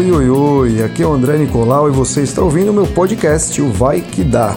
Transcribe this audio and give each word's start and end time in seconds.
Oi, 0.00 0.10
oi, 0.10 0.30
oi, 0.30 0.82
aqui 0.82 1.02
é 1.02 1.06
o 1.06 1.12
André 1.12 1.36
Nicolau 1.36 1.86
e 1.86 1.92
você 1.92 2.22
está 2.22 2.40
ouvindo 2.40 2.70
o 2.70 2.72
meu 2.72 2.86
podcast, 2.86 3.60
o 3.60 3.70
Vai 3.70 4.00
Que 4.00 4.24
Dá. 4.24 4.56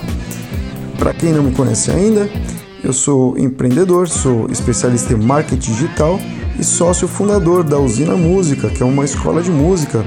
Para 0.97 1.13
quem 1.13 1.33
não 1.33 1.43
me 1.43 1.51
conhece 1.51 1.91
ainda, 1.91 2.29
eu 2.81 2.93
sou 2.93 3.37
empreendedor, 3.37 4.07
sou 4.07 4.49
especialista 4.49 5.11
em 5.11 5.17
marketing 5.17 5.73
digital 5.73 6.17
e 6.57 6.63
sócio 6.63 7.09
fundador 7.09 7.61
da 7.61 7.77
Usina 7.77 8.15
Música, 8.15 8.69
que 8.69 8.81
é 8.81 8.85
uma 8.85 9.03
escola 9.03 9.41
de 9.41 9.51
música 9.51 10.05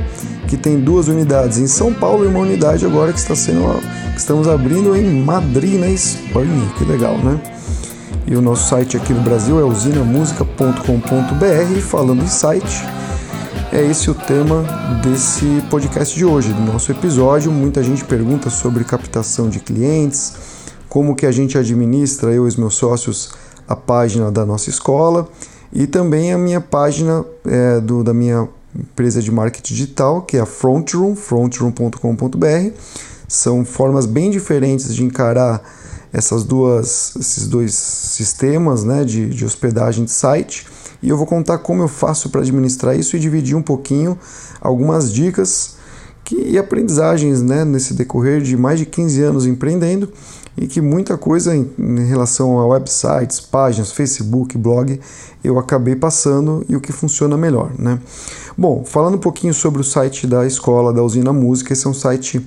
que 0.48 0.57
tem 0.57 0.80
duas 0.80 1.09
unidades 1.09 1.59
em 1.59 1.66
São 1.66 1.93
Paulo 1.93 2.25
e 2.25 2.29
uma 2.29 2.41
unidade 2.41 2.87
agora 2.87 3.12
que 3.12 3.18
está 3.18 3.37
sendo 3.37 3.79
que 4.12 4.18
estamos 4.18 4.48
abrindo 4.48 4.96
em 4.96 5.23
Madrid, 5.23 5.79
na 5.79 5.91
Espanha. 5.91 6.66
Que 6.79 6.84
legal, 6.87 7.18
né? 7.18 7.39
E 8.27 8.34
o 8.34 8.41
nosso 8.41 8.71
site 8.71 8.96
aqui 8.96 9.12
no 9.12 9.21
Brasil 9.21 9.61
é 9.61 9.64
usinamusica.com.br. 9.64 11.80
Falando 11.82 12.23
em 12.23 12.27
site, 12.27 12.95
é 13.77 13.85
esse 13.85 14.11
o 14.11 14.15
tema 14.15 14.65
desse 15.03 15.45
podcast 15.69 16.16
de 16.16 16.25
hoje, 16.25 16.51
do 16.51 16.62
nosso 16.62 16.91
episódio. 16.91 17.53
Muita 17.53 17.83
gente 17.83 18.02
pergunta 18.07 18.49
sobre 18.49 18.83
captação 18.85 19.51
de 19.51 19.61
clientes, 19.61 20.33
como 20.89 21.15
que 21.15 21.27
a 21.27 21.30
gente 21.30 21.59
administra, 21.59 22.33
eu 22.33 22.47
e 22.47 22.49
os 22.49 22.57
meus 22.57 22.75
sócios, 22.75 23.35
a 23.69 23.77
página 23.77 24.33
da 24.33 24.47
nossa 24.47 24.71
escola 24.71 25.29
e 25.71 25.87
também 25.87 26.33
a 26.33 26.39
minha 26.39 26.59
página 26.59 27.23
é, 27.45 27.79
do, 27.79 28.02
da 28.02 28.15
minha 28.15 28.49
empresa 28.75 29.21
de 29.21 29.30
marketing 29.30 29.75
digital, 29.75 30.23
que 30.23 30.38
é 30.38 30.41
a 30.41 30.47
Frontroom, 30.47 31.15
frontroom.com.br. 31.15 32.71
São 33.29 33.63
formas 33.63 34.07
bem 34.07 34.30
diferentes 34.30 34.95
de 34.95 35.05
encarar 35.05 35.61
essas 36.15 36.45
duas, 36.45 37.15
esses 37.15 37.47
dois 37.47 37.74
sistemas 37.74 38.85
né, 38.85 39.05
de, 39.05 39.29
de 39.29 39.45
hospedagem 39.45 40.07
de 40.07 40.13
site 40.13 40.66
e 41.02 41.09
eu 41.09 41.16
vou 41.16 41.27
contar 41.27 41.59
como 41.59 41.82
eu 41.82 41.88
faço 41.88 42.30
para 42.30 42.40
administrar 42.40 42.96
isso 42.98 43.16
e 43.16 43.21
dividir 43.21 43.57
um 43.57 43.62
pouquinho 43.62 44.18
algumas 44.60 45.12
dicas 45.12 45.76
que, 46.24 46.34
e 46.34 46.59
aprendizagens 46.59 47.40
né, 47.40 47.65
nesse 47.65 47.95
decorrer 47.95 48.43
de 48.43 48.57
mais 48.57 48.79
de 48.79 48.87
15 48.87 49.23
anos 49.23 49.46
empreendendo 49.46 50.12
e 50.56 50.66
que 50.66 50.80
muita 50.80 51.16
coisa 51.16 51.54
em, 51.54 51.71
em, 51.79 52.06
relação 52.06 52.59
a 52.59 52.66
websites, 52.66 53.40
páginas, 53.40 53.93
Facebook, 53.93 54.56
blog, 54.56 54.98
eu 55.45 55.59
acabei 55.59 55.95
passando 55.95 56.65
e 56.68 56.74
o 56.74 56.80
que 56.80 56.93
funciona 56.93 57.37
melhor. 57.37 57.71
Né? 57.78 57.99
Bom, 58.56 58.84
falando 58.84 59.16
um 59.16 59.21
pouquinho 59.21 59.52
sobre 59.52 59.80
o 59.80 59.84
site 59.84 60.26
da 60.26 60.46
escola 60.46 60.93
da 60.93 61.02
Usina 61.02 61.32
Música, 61.32 61.73
esse 61.73 61.87
é 61.87 61.90
um 61.90 61.95
site 61.95 62.45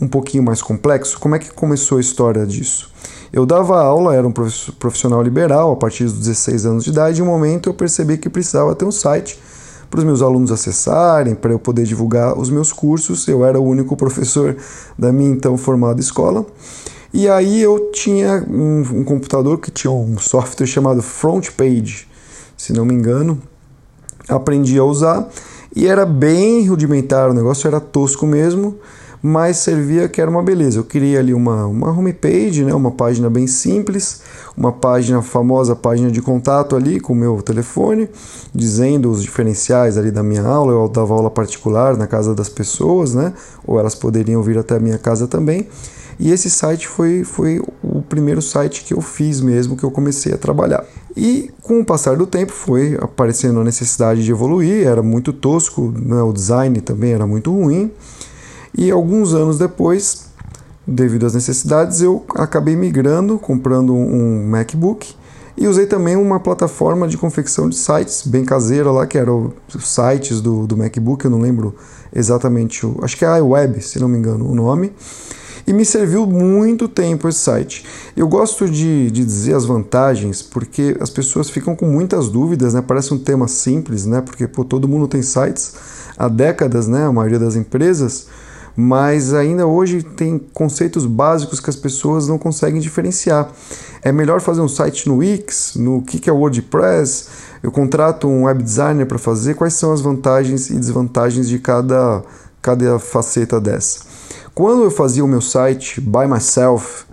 um 0.00 0.08
pouquinho 0.08 0.42
mais 0.42 0.62
complexo. 0.62 1.20
Como 1.20 1.34
é 1.34 1.38
que 1.38 1.52
começou 1.52 1.98
a 1.98 2.00
história 2.00 2.46
disso? 2.46 2.90
Eu 3.32 3.46
dava 3.46 3.80
aula, 3.80 4.14
era 4.14 4.28
um 4.28 4.32
profissional 4.32 5.22
liberal 5.22 5.72
a 5.72 5.76
partir 5.76 6.04
dos 6.04 6.18
16 6.18 6.66
anos 6.66 6.84
de 6.84 6.90
idade, 6.90 7.20
e 7.20 7.22
um 7.22 7.26
momento 7.26 7.70
eu 7.70 7.74
percebi 7.74 8.18
que 8.18 8.28
precisava 8.28 8.74
ter 8.74 8.84
um 8.84 8.92
site 8.92 9.40
para 9.90 9.98
os 9.98 10.04
meus 10.04 10.20
alunos 10.20 10.52
acessarem, 10.52 11.34
para 11.34 11.50
eu 11.50 11.58
poder 11.58 11.84
divulgar 11.84 12.38
os 12.38 12.50
meus 12.50 12.72
cursos. 12.74 13.26
Eu 13.26 13.42
era 13.42 13.58
o 13.58 13.64
único 13.64 13.96
professor 13.96 14.54
da 14.98 15.10
minha 15.10 15.30
então 15.30 15.56
formada 15.56 15.98
escola. 15.98 16.44
E 17.12 17.26
aí 17.26 17.60
eu 17.60 17.90
tinha 17.92 18.44
um, 18.48 18.80
um 18.80 19.04
computador 19.04 19.58
que 19.58 19.70
tinha 19.70 19.90
um 19.90 20.18
software 20.18 20.66
chamado 20.66 21.02
FrontPage, 21.02 22.06
se 22.56 22.74
não 22.74 22.84
me 22.84 22.92
engano. 22.92 23.40
Aprendi 24.28 24.78
a 24.78 24.84
usar 24.84 25.28
e 25.74 25.86
era 25.86 26.04
bem 26.04 26.68
rudimentar, 26.68 27.30
o 27.30 27.34
negócio 27.34 27.66
era 27.66 27.80
tosco 27.80 28.26
mesmo 28.26 28.78
mas 29.22 29.58
servia 29.58 30.08
que 30.08 30.20
era 30.20 30.28
uma 30.28 30.42
beleza. 30.42 30.80
Eu 30.80 30.84
queria 30.84 31.20
ali 31.20 31.32
uma, 31.32 31.64
uma 31.66 31.90
homepage, 31.90 32.64
né, 32.64 32.74
uma 32.74 32.90
página 32.90 33.30
bem 33.30 33.46
simples, 33.46 34.22
uma 34.56 34.72
página 34.72 35.22
famosa, 35.22 35.76
página 35.76 36.10
de 36.10 36.20
contato 36.20 36.74
ali 36.74 36.98
com 36.98 37.12
o 37.12 37.16
meu 37.16 37.40
telefone, 37.40 38.08
dizendo 38.52 39.10
os 39.10 39.22
diferenciais 39.22 39.96
ali 39.96 40.10
da 40.10 40.22
minha 40.22 40.42
aula. 40.42 40.72
Eu 40.72 40.88
dava 40.88 41.14
aula 41.14 41.30
particular 41.30 41.96
na 41.96 42.08
casa 42.08 42.34
das 42.34 42.48
pessoas, 42.48 43.14
né, 43.14 43.32
ou 43.64 43.78
elas 43.78 43.94
poderiam 43.94 44.42
vir 44.42 44.58
até 44.58 44.76
a 44.76 44.80
minha 44.80 44.98
casa 44.98 45.28
também. 45.28 45.68
E 46.18 46.30
esse 46.30 46.50
site 46.50 46.86
foi, 46.86 47.24
foi 47.24 47.60
o 47.82 48.02
primeiro 48.02 48.42
site 48.42 48.84
que 48.84 48.94
eu 48.94 49.00
fiz 49.00 49.40
mesmo, 49.40 49.76
que 49.76 49.84
eu 49.84 49.90
comecei 49.90 50.32
a 50.32 50.38
trabalhar. 50.38 50.84
E 51.16 51.50
com 51.62 51.80
o 51.80 51.84
passar 51.84 52.16
do 52.16 52.26
tempo 52.26 52.52
foi 52.52 52.98
aparecendo 53.00 53.60
a 53.60 53.64
necessidade 53.64 54.22
de 54.24 54.30
evoluir, 54.30 54.86
era 54.86 55.02
muito 55.02 55.32
tosco, 55.32 55.92
né? 55.96 56.22
o 56.22 56.32
design 56.32 56.80
também 56.80 57.12
era 57.12 57.26
muito 57.26 57.50
ruim. 57.52 57.90
E 58.76 58.90
alguns 58.90 59.34
anos 59.34 59.58
depois, 59.58 60.26
devido 60.86 61.26
às 61.26 61.34
necessidades, 61.34 62.00
eu 62.00 62.24
acabei 62.34 62.74
migrando, 62.74 63.38
comprando 63.38 63.94
um 63.94 64.48
MacBook 64.48 65.14
e 65.56 65.68
usei 65.68 65.86
também 65.86 66.16
uma 66.16 66.40
plataforma 66.40 67.06
de 67.06 67.18
confecção 67.18 67.68
de 67.68 67.76
sites 67.76 68.26
bem 68.26 68.44
caseira 68.44 68.90
lá, 68.90 69.06
que 69.06 69.18
eram 69.18 69.52
os 69.74 69.88
sites 69.88 70.40
do, 70.40 70.66
do 70.66 70.76
MacBook, 70.76 71.24
eu 71.24 71.30
não 71.30 71.40
lembro 71.40 71.74
exatamente, 72.14 72.86
o, 72.86 72.98
acho 73.02 73.16
que 73.16 73.24
é 73.24 73.38
iWeb, 73.38 73.80
se 73.82 74.00
não 74.00 74.08
me 74.08 74.18
engano, 74.18 74.50
o 74.50 74.54
nome. 74.54 74.92
E 75.64 75.72
me 75.72 75.84
serviu 75.84 76.26
muito 76.26 76.88
tempo 76.88 77.28
esse 77.28 77.38
site. 77.38 77.84
Eu 78.16 78.26
gosto 78.26 78.68
de, 78.68 79.10
de 79.12 79.24
dizer 79.24 79.54
as 79.54 79.64
vantagens 79.64 80.42
porque 80.42 80.96
as 80.98 81.08
pessoas 81.08 81.48
ficam 81.48 81.76
com 81.76 81.86
muitas 81.86 82.28
dúvidas, 82.28 82.74
né? 82.74 82.82
Parece 82.82 83.14
um 83.14 83.18
tema 83.18 83.46
simples, 83.46 84.04
né? 84.04 84.20
Porque 84.20 84.48
pô, 84.48 84.64
todo 84.64 84.88
mundo 84.88 85.06
tem 85.06 85.22
sites 85.22 85.74
há 86.18 86.26
décadas, 86.26 86.88
né? 86.88 87.06
A 87.06 87.12
maioria 87.12 87.38
das 87.38 87.54
empresas 87.54 88.26
mas 88.76 89.34
ainda 89.34 89.66
hoje 89.66 90.02
tem 90.02 90.38
conceitos 90.38 91.06
básicos 91.06 91.60
que 91.60 91.68
as 91.68 91.76
pessoas 91.76 92.26
não 92.26 92.38
conseguem 92.38 92.80
diferenciar. 92.80 93.50
É 94.02 94.10
melhor 94.10 94.40
fazer 94.40 94.60
um 94.60 94.68
site 94.68 95.08
no 95.08 95.16
Wix, 95.16 95.74
no 95.76 96.02
que 96.02 96.28
é 96.28 96.32
o 96.32 96.36
WordPress, 96.36 97.28
eu 97.62 97.70
contrato 97.70 98.26
um 98.26 98.44
web 98.44 98.62
designer 98.62 99.06
para 99.06 99.18
fazer, 99.18 99.54
quais 99.54 99.74
são 99.74 99.92
as 99.92 100.00
vantagens 100.00 100.68
e 100.70 100.74
desvantagens 100.74 101.48
de 101.48 101.58
cada, 101.58 102.22
cada 102.60 102.98
faceta 102.98 103.60
dessa. 103.60 104.00
Quando 104.54 104.82
eu 104.82 104.90
fazia 104.90 105.24
o 105.24 105.28
meu 105.28 105.40
site 105.40 106.00
by 106.00 106.26
myself, 106.26 107.04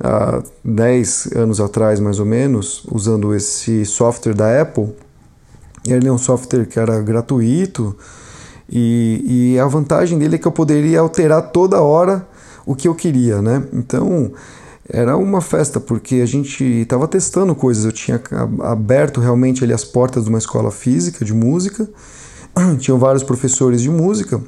há 0.00 0.40
10 0.64 1.30
anos 1.34 1.60
atrás 1.60 1.98
mais 1.98 2.20
ou 2.20 2.26
menos, 2.26 2.84
usando 2.90 3.34
esse 3.34 3.84
software 3.84 4.34
da 4.34 4.60
Apple, 4.60 4.94
ele 5.86 6.06
é 6.06 6.12
um 6.12 6.18
software 6.18 6.66
que 6.66 6.78
era 6.78 7.00
gratuito, 7.00 7.96
e, 8.70 9.54
e, 9.54 9.58
a 9.58 9.66
vantagem 9.66 10.18
dele 10.18 10.36
é 10.36 10.38
que 10.38 10.46
eu 10.46 10.52
poderia 10.52 11.00
alterar 11.00 11.50
toda 11.50 11.80
hora 11.80 12.26
o 12.66 12.74
que 12.74 12.86
eu 12.86 12.94
queria, 12.94 13.40
né? 13.40 13.62
Então 13.72 14.30
era 14.88 15.16
uma 15.16 15.40
festa 15.40 15.80
porque 15.80 16.16
a 16.16 16.26
gente 16.26 16.64
estava 16.64 17.08
testando 17.08 17.54
coisas. 17.54 17.84
Eu 17.84 17.92
tinha 17.92 18.20
aberto 18.60 19.20
realmente 19.20 19.64
ali 19.64 19.72
as 19.72 19.84
portas 19.84 20.24
de 20.24 20.28
uma 20.28 20.38
escola 20.38 20.70
física 20.70 21.24
de 21.24 21.32
música, 21.32 21.88
tinham 22.78 22.98
vários 22.98 23.22
professores 23.22 23.80
de 23.80 23.90
música 23.90 24.40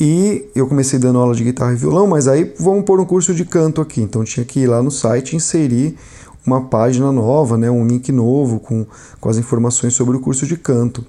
e 0.00 0.50
eu 0.54 0.66
comecei 0.66 0.98
dando 0.98 1.18
aula 1.18 1.34
de 1.34 1.44
guitarra 1.44 1.72
e 1.72 1.76
violão, 1.76 2.06
mas 2.06 2.26
aí 2.26 2.52
vamos 2.58 2.84
pôr 2.84 2.98
um 2.98 3.04
curso 3.04 3.32
de 3.34 3.44
canto 3.44 3.80
aqui. 3.80 4.00
Então 4.00 4.24
tinha 4.24 4.44
que 4.44 4.60
ir 4.60 4.66
lá 4.66 4.82
no 4.82 4.90
site 4.90 5.36
inserir 5.36 5.96
uma 6.44 6.62
página 6.62 7.12
nova, 7.12 7.56
né, 7.56 7.70
um 7.70 7.86
link 7.86 8.10
novo 8.10 8.58
com, 8.58 8.84
com 9.20 9.28
as 9.28 9.38
informações 9.38 9.94
sobre 9.94 10.16
o 10.16 10.20
curso 10.20 10.44
de 10.44 10.56
canto. 10.56 11.06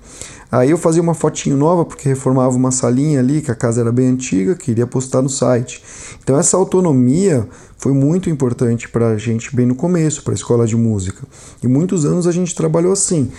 Aí 0.54 0.70
eu 0.70 0.78
fazia 0.78 1.02
uma 1.02 1.16
fotinho 1.16 1.58
nova 1.58 1.84
porque 1.84 2.08
reformava 2.08 2.56
uma 2.56 2.70
salinha 2.70 3.20
ali, 3.20 3.42
que 3.42 3.50
a 3.50 3.56
casa 3.56 3.82
era 3.82 3.92
bem 3.92 4.10
antiga, 4.10 4.54
queria 4.54 4.86
postar 4.86 5.20
no 5.24 5.28
site. 5.28 5.84
Então 6.24 6.38
essa 6.38 6.56
autonomia 6.56 7.48
foi 7.76 7.92
muito 7.92 8.30
importante 8.30 8.88
para 8.88 9.08
a 9.08 9.18
gente 9.18 9.56
bem 9.56 9.66
no 9.66 9.74
começo, 9.74 10.22
para 10.22 10.32
a 10.32 10.36
escola 10.36 10.68
de 10.68 10.76
música. 10.76 11.24
E 11.64 11.68
muitos 11.68 12.06
anos 12.06 12.28
a 12.28 12.32
gente 12.32 12.54
trabalhou 12.54 12.94
assim. 12.94 13.32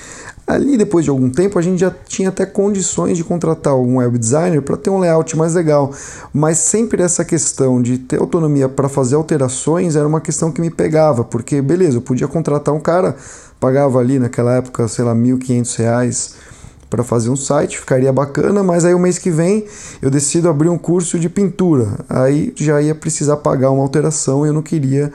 Ali, 0.45 0.77
depois 0.77 1.05
de 1.05 1.11
algum 1.11 1.31
tempo, 1.31 1.57
a 1.57 1.63
gente 1.63 1.79
já 1.79 1.91
tinha 2.05 2.31
até 2.31 2.45
condições 2.45 3.17
de 3.17 3.23
contratar 3.23 3.77
um 3.77 3.99
web 3.99 4.19
designer 4.19 4.61
para 4.61 4.77
ter 4.77 4.91
um 4.91 4.99
layout 4.99 5.37
mais 5.37 5.55
legal, 5.55 5.93
mas 6.33 6.59
sempre 6.59 7.01
essa 7.01 7.25
questão 7.25 7.81
de 7.81 7.97
ter 7.97 8.19
autonomia 8.19 8.69
para 8.69 8.89
fazer 8.89 9.15
alterações 9.15 9.95
era 9.95 10.09
uma 10.09 10.21
questão 10.21 10.51
que 10.51 10.61
me 10.61 10.69
pegava, 10.69 11.23
porque 11.23 11.63
beleza, 11.63 11.99
eu 11.99 12.03
podia 12.03 12.27
contratar 12.27 12.75
um 12.75 12.81
cara, 12.81 13.15
pagava 13.60 14.01
ali 14.01 14.19
naquela 14.19 14.57
época, 14.57 14.89
sei 14.89 15.05
lá, 15.05 15.13
R$ 15.13 15.21
1.500 15.21 16.53
para 16.95 17.03
fazer 17.03 17.29
um 17.29 17.35
site, 17.35 17.79
ficaria 17.79 18.13
bacana, 18.13 18.63
mas 18.63 18.85
aí 18.85 18.95
o 18.95 18.99
mês 19.01 19.19
que 19.19 19.31
vem 19.31 19.67
eu 20.01 20.09
decido 20.09 20.49
abrir 20.49 20.69
um 20.69 20.79
curso 20.79 21.19
de 21.19 21.29
pintura, 21.29 21.99
aí 22.09 22.53
já 22.55 22.81
ia 22.81 22.95
precisar 22.95 23.39
pagar 23.39 23.71
uma 23.71 23.83
alteração 23.83 24.47
e 24.47 24.49
eu 24.49 24.53
não 24.53 24.63
queria 24.63 25.13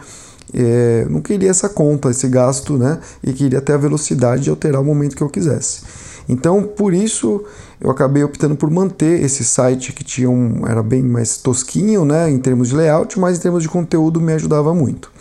é, 0.53 1.05
não 1.09 1.21
queria 1.21 1.49
essa 1.49 1.69
conta, 1.69 2.09
esse 2.09 2.27
gasto, 2.27 2.75
né? 2.75 2.99
E 3.23 3.31
queria 3.33 3.61
ter 3.61 3.73
a 3.73 3.77
velocidade 3.77 4.43
de 4.43 4.49
alterar 4.49 4.81
o 4.81 4.83
momento 4.83 5.15
que 5.15 5.21
eu 5.21 5.29
quisesse. 5.29 5.81
Então, 6.27 6.63
por 6.63 6.93
isso, 6.93 7.43
eu 7.79 7.89
acabei 7.89 8.23
optando 8.23 8.55
por 8.55 8.69
manter 8.69 9.23
esse 9.23 9.43
site 9.45 9.93
que 9.93 10.03
tinha 10.03 10.29
um, 10.29 10.67
era 10.67 10.83
bem 10.83 11.01
mais 11.01 11.37
tosquinho, 11.37 12.03
né, 12.03 12.29
em 12.29 12.39
termos 12.39 12.69
de 12.69 12.75
layout, 12.75 13.19
mas 13.19 13.37
em 13.37 13.41
termos 13.41 13.63
de 13.63 13.69
conteúdo 13.69 14.19
me 14.19 14.33
ajudava 14.33 14.73
muito. 14.73 15.11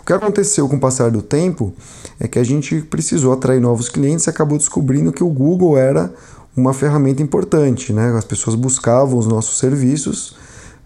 O 0.00 0.04
que 0.04 0.12
aconteceu 0.12 0.68
com 0.68 0.76
o 0.76 0.80
passar 0.80 1.10
do 1.10 1.22
tempo 1.22 1.72
é 2.22 2.28
que 2.28 2.38
a 2.38 2.44
gente 2.44 2.80
precisou 2.82 3.32
atrair 3.32 3.60
novos 3.60 3.88
clientes 3.88 4.26
e 4.26 4.30
acabou 4.30 4.56
descobrindo 4.56 5.10
que 5.10 5.24
o 5.24 5.28
Google 5.28 5.76
era 5.76 6.14
uma 6.56 6.72
ferramenta 6.72 7.20
importante, 7.20 7.92
né? 7.92 8.14
As 8.16 8.24
pessoas 8.24 8.54
buscavam 8.54 9.18
os 9.18 9.26
nossos 9.26 9.58
serviços 9.58 10.36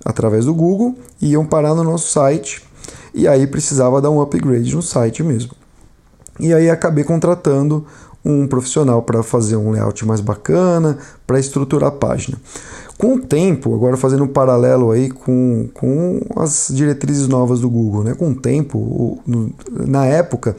através 0.02 0.46
do 0.46 0.54
Google 0.54 0.96
e 1.20 1.32
iam 1.32 1.44
parar 1.44 1.74
no 1.74 1.84
nosso 1.84 2.10
site 2.10 2.64
e 3.12 3.28
aí 3.28 3.46
precisava 3.46 4.00
dar 4.00 4.10
um 4.10 4.18
upgrade 4.18 4.74
no 4.74 4.80
site 4.80 5.22
mesmo. 5.22 5.50
E 6.40 6.54
aí 6.54 6.70
acabei 6.70 7.04
contratando 7.04 7.84
um 8.24 8.48
profissional 8.48 9.02
para 9.02 9.22
fazer 9.22 9.56
um 9.56 9.72
layout 9.72 10.06
mais 10.06 10.22
bacana, 10.22 10.96
para 11.26 11.38
estruturar 11.38 11.90
a 11.90 11.92
página. 11.92 12.38
Com 12.96 13.16
o 13.16 13.20
tempo, 13.20 13.74
agora 13.74 13.94
fazendo 13.98 14.24
um 14.24 14.28
paralelo 14.28 14.90
aí 14.90 15.10
com, 15.10 15.68
com 15.74 16.18
as 16.34 16.68
diretrizes 16.72 17.28
novas 17.28 17.60
do 17.60 17.68
Google, 17.68 18.04
né? 18.04 18.14
com 18.14 18.30
o 18.30 18.34
tempo, 18.34 19.20
na 19.68 20.06
época, 20.06 20.56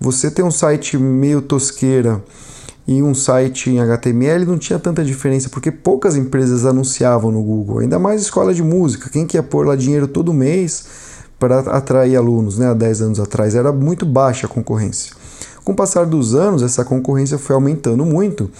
você 0.00 0.30
ter 0.30 0.42
um 0.42 0.50
site 0.50 0.96
meio 0.98 1.40
tosqueira 1.40 2.22
e 2.86 3.02
um 3.02 3.14
site 3.14 3.70
em 3.70 3.80
HTML 3.80 4.44
não 4.44 4.58
tinha 4.58 4.78
tanta 4.78 5.02
diferença, 5.04 5.48
porque 5.48 5.70
poucas 5.70 6.16
empresas 6.16 6.66
anunciavam 6.66 7.30
no 7.30 7.42
Google, 7.42 7.78
ainda 7.78 7.98
mais 7.98 8.22
escola 8.22 8.52
de 8.52 8.62
música. 8.62 9.08
Quem 9.08 9.26
quer 9.26 9.42
pôr 9.42 9.66
lá 9.66 9.74
dinheiro 9.74 10.06
todo 10.06 10.34
mês 10.34 10.84
para 11.38 11.60
atrair 11.60 12.16
alunos, 12.16 12.58
né, 12.58 12.68
há 12.68 12.74
10 12.74 13.02
anos 13.02 13.20
atrás, 13.20 13.54
era 13.54 13.72
muito 13.72 14.04
baixa 14.04 14.46
a 14.46 14.50
concorrência. 14.50 15.12
Com 15.64 15.72
o 15.72 15.74
passar 15.74 16.04
dos 16.04 16.34
anos, 16.34 16.62
essa 16.62 16.84
concorrência 16.84 17.38
foi 17.38 17.54
aumentando 17.54 18.04
muito. 18.04 18.50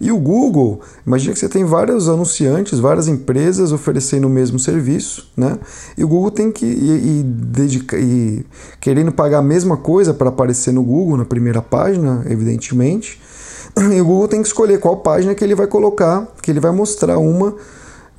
E 0.00 0.12
o 0.12 0.18
Google, 0.18 0.80
imagina 1.04 1.32
que 1.32 1.40
você 1.40 1.48
tem 1.48 1.64
vários 1.64 2.08
anunciantes, 2.08 2.78
várias 2.78 3.08
empresas 3.08 3.72
oferecendo 3.72 4.28
o 4.28 4.30
mesmo 4.30 4.60
serviço, 4.60 5.28
né? 5.36 5.58
E 5.98 6.04
o 6.04 6.08
Google 6.08 6.30
tem 6.30 6.52
que 6.52 6.64
e, 6.64 7.22
dedica, 7.24 7.98
e 7.98 8.46
querendo 8.80 9.10
pagar 9.10 9.38
a 9.38 9.42
mesma 9.42 9.76
coisa 9.76 10.14
para 10.14 10.28
aparecer 10.28 10.72
no 10.72 10.84
Google 10.84 11.16
na 11.16 11.24
primeira 11.24 11.60
página, 11.60 12.24
evidentemente. 12.28 13.20
E 13.74 14.00
o 14.00 14.04
Google 14.04 14.28
tem 14.28 14.42
que 14.42 14.48
escolher 14.48 14.78
qual 14.78 14.98
página 14.98 15.34
que 15.34 15.42
ele 15.42 15.54
vai 15.54 15.66
colocar, 15.66 16.28
que 16.42 16.50
ele 16.50 16.60
vai 16.60 16.70
mostrar 16.72 17.16
uma 17.16 17.54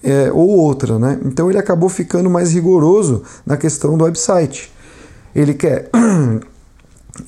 é, 0.03 0.31
ou 0.31 0.49
outra, 0.49 0.97
né? 0.97 1.19
Então 1.23 1.49
ele 1.49 1.59
acabou 1.59 1.89
ficando 1.89 2.27
mais 2.29 2.51
rigoroso 2.51 3.21
na 3.45 3.55
questão 3.55 3.95
do 3.95 4.03
website. 4.03 4.71
Ele 5.35 5.53
quer 5.53 5.89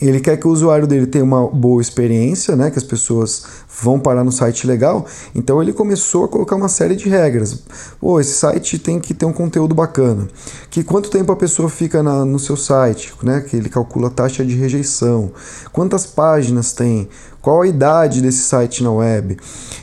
ele 0.02 0.20
quer 0.20 0.38
que 0.38 0.48
o 0.48 0.52
usuário 0.52 0.88
dele 0.88 1.06
tenha 1.06 1.24
uma 1.24 1.48
boa 1.48 1.80
experiência, 1.82 2.56
né, 2.56 2.72
que 2.72 2.78
as 2.78 2.84
pessoas 2.84 3.46
vão 3.82 4.00
parar 4.00 4.24
no 4.24 4.32
site 4.32 4.66
legal. 4.66 5.06
Então 5.34 5.62
ele 5.62 5.72
começou 5.72 6.26
a 6.26 6.28
colocar 6.28 6.56
uma 6.56 6.68
série 6.68 6.96
de 6.96 7.08
regras. 7.08 7.64
Pô, 8.00 8.20
esse 8.20 8.34
site 8.34 8.80
tem 8.80 9.00
que 9.00 9.14
ter 9.14 9.26
um 9.26 9.34
conteúdo 9.34 9.76
bacana. 9.76 10.28
Que 10.72 10.84
quanto 10.84 11.10
tempo 11.10 11.32
a 11.32 11.36
pessoa 11.36 11.70
fica 11.70 12.02
na, 12.02 12.26
no 12.26 12.40
seu 12.40 12.58
site, 12.58 13.14
né, 13.22 13.42
que 13.42 13.56
ele 13.56 13.70
calcula 13.70 14.08
a 14.08 14.12
taxa 14.12 14.44
de 14.44 14.56
rejeição. 14.56 15.32
Quantas 15.72 16.06
páginas 16.06 16.74
tem? 16.74 17.08
Qual 17.46 17.62
a 17.62 17.68
idade 17.68 18.24
desse 18.24 18.40
site 18.40 18.84
na 18.84 18.92
web? 18.92 19.38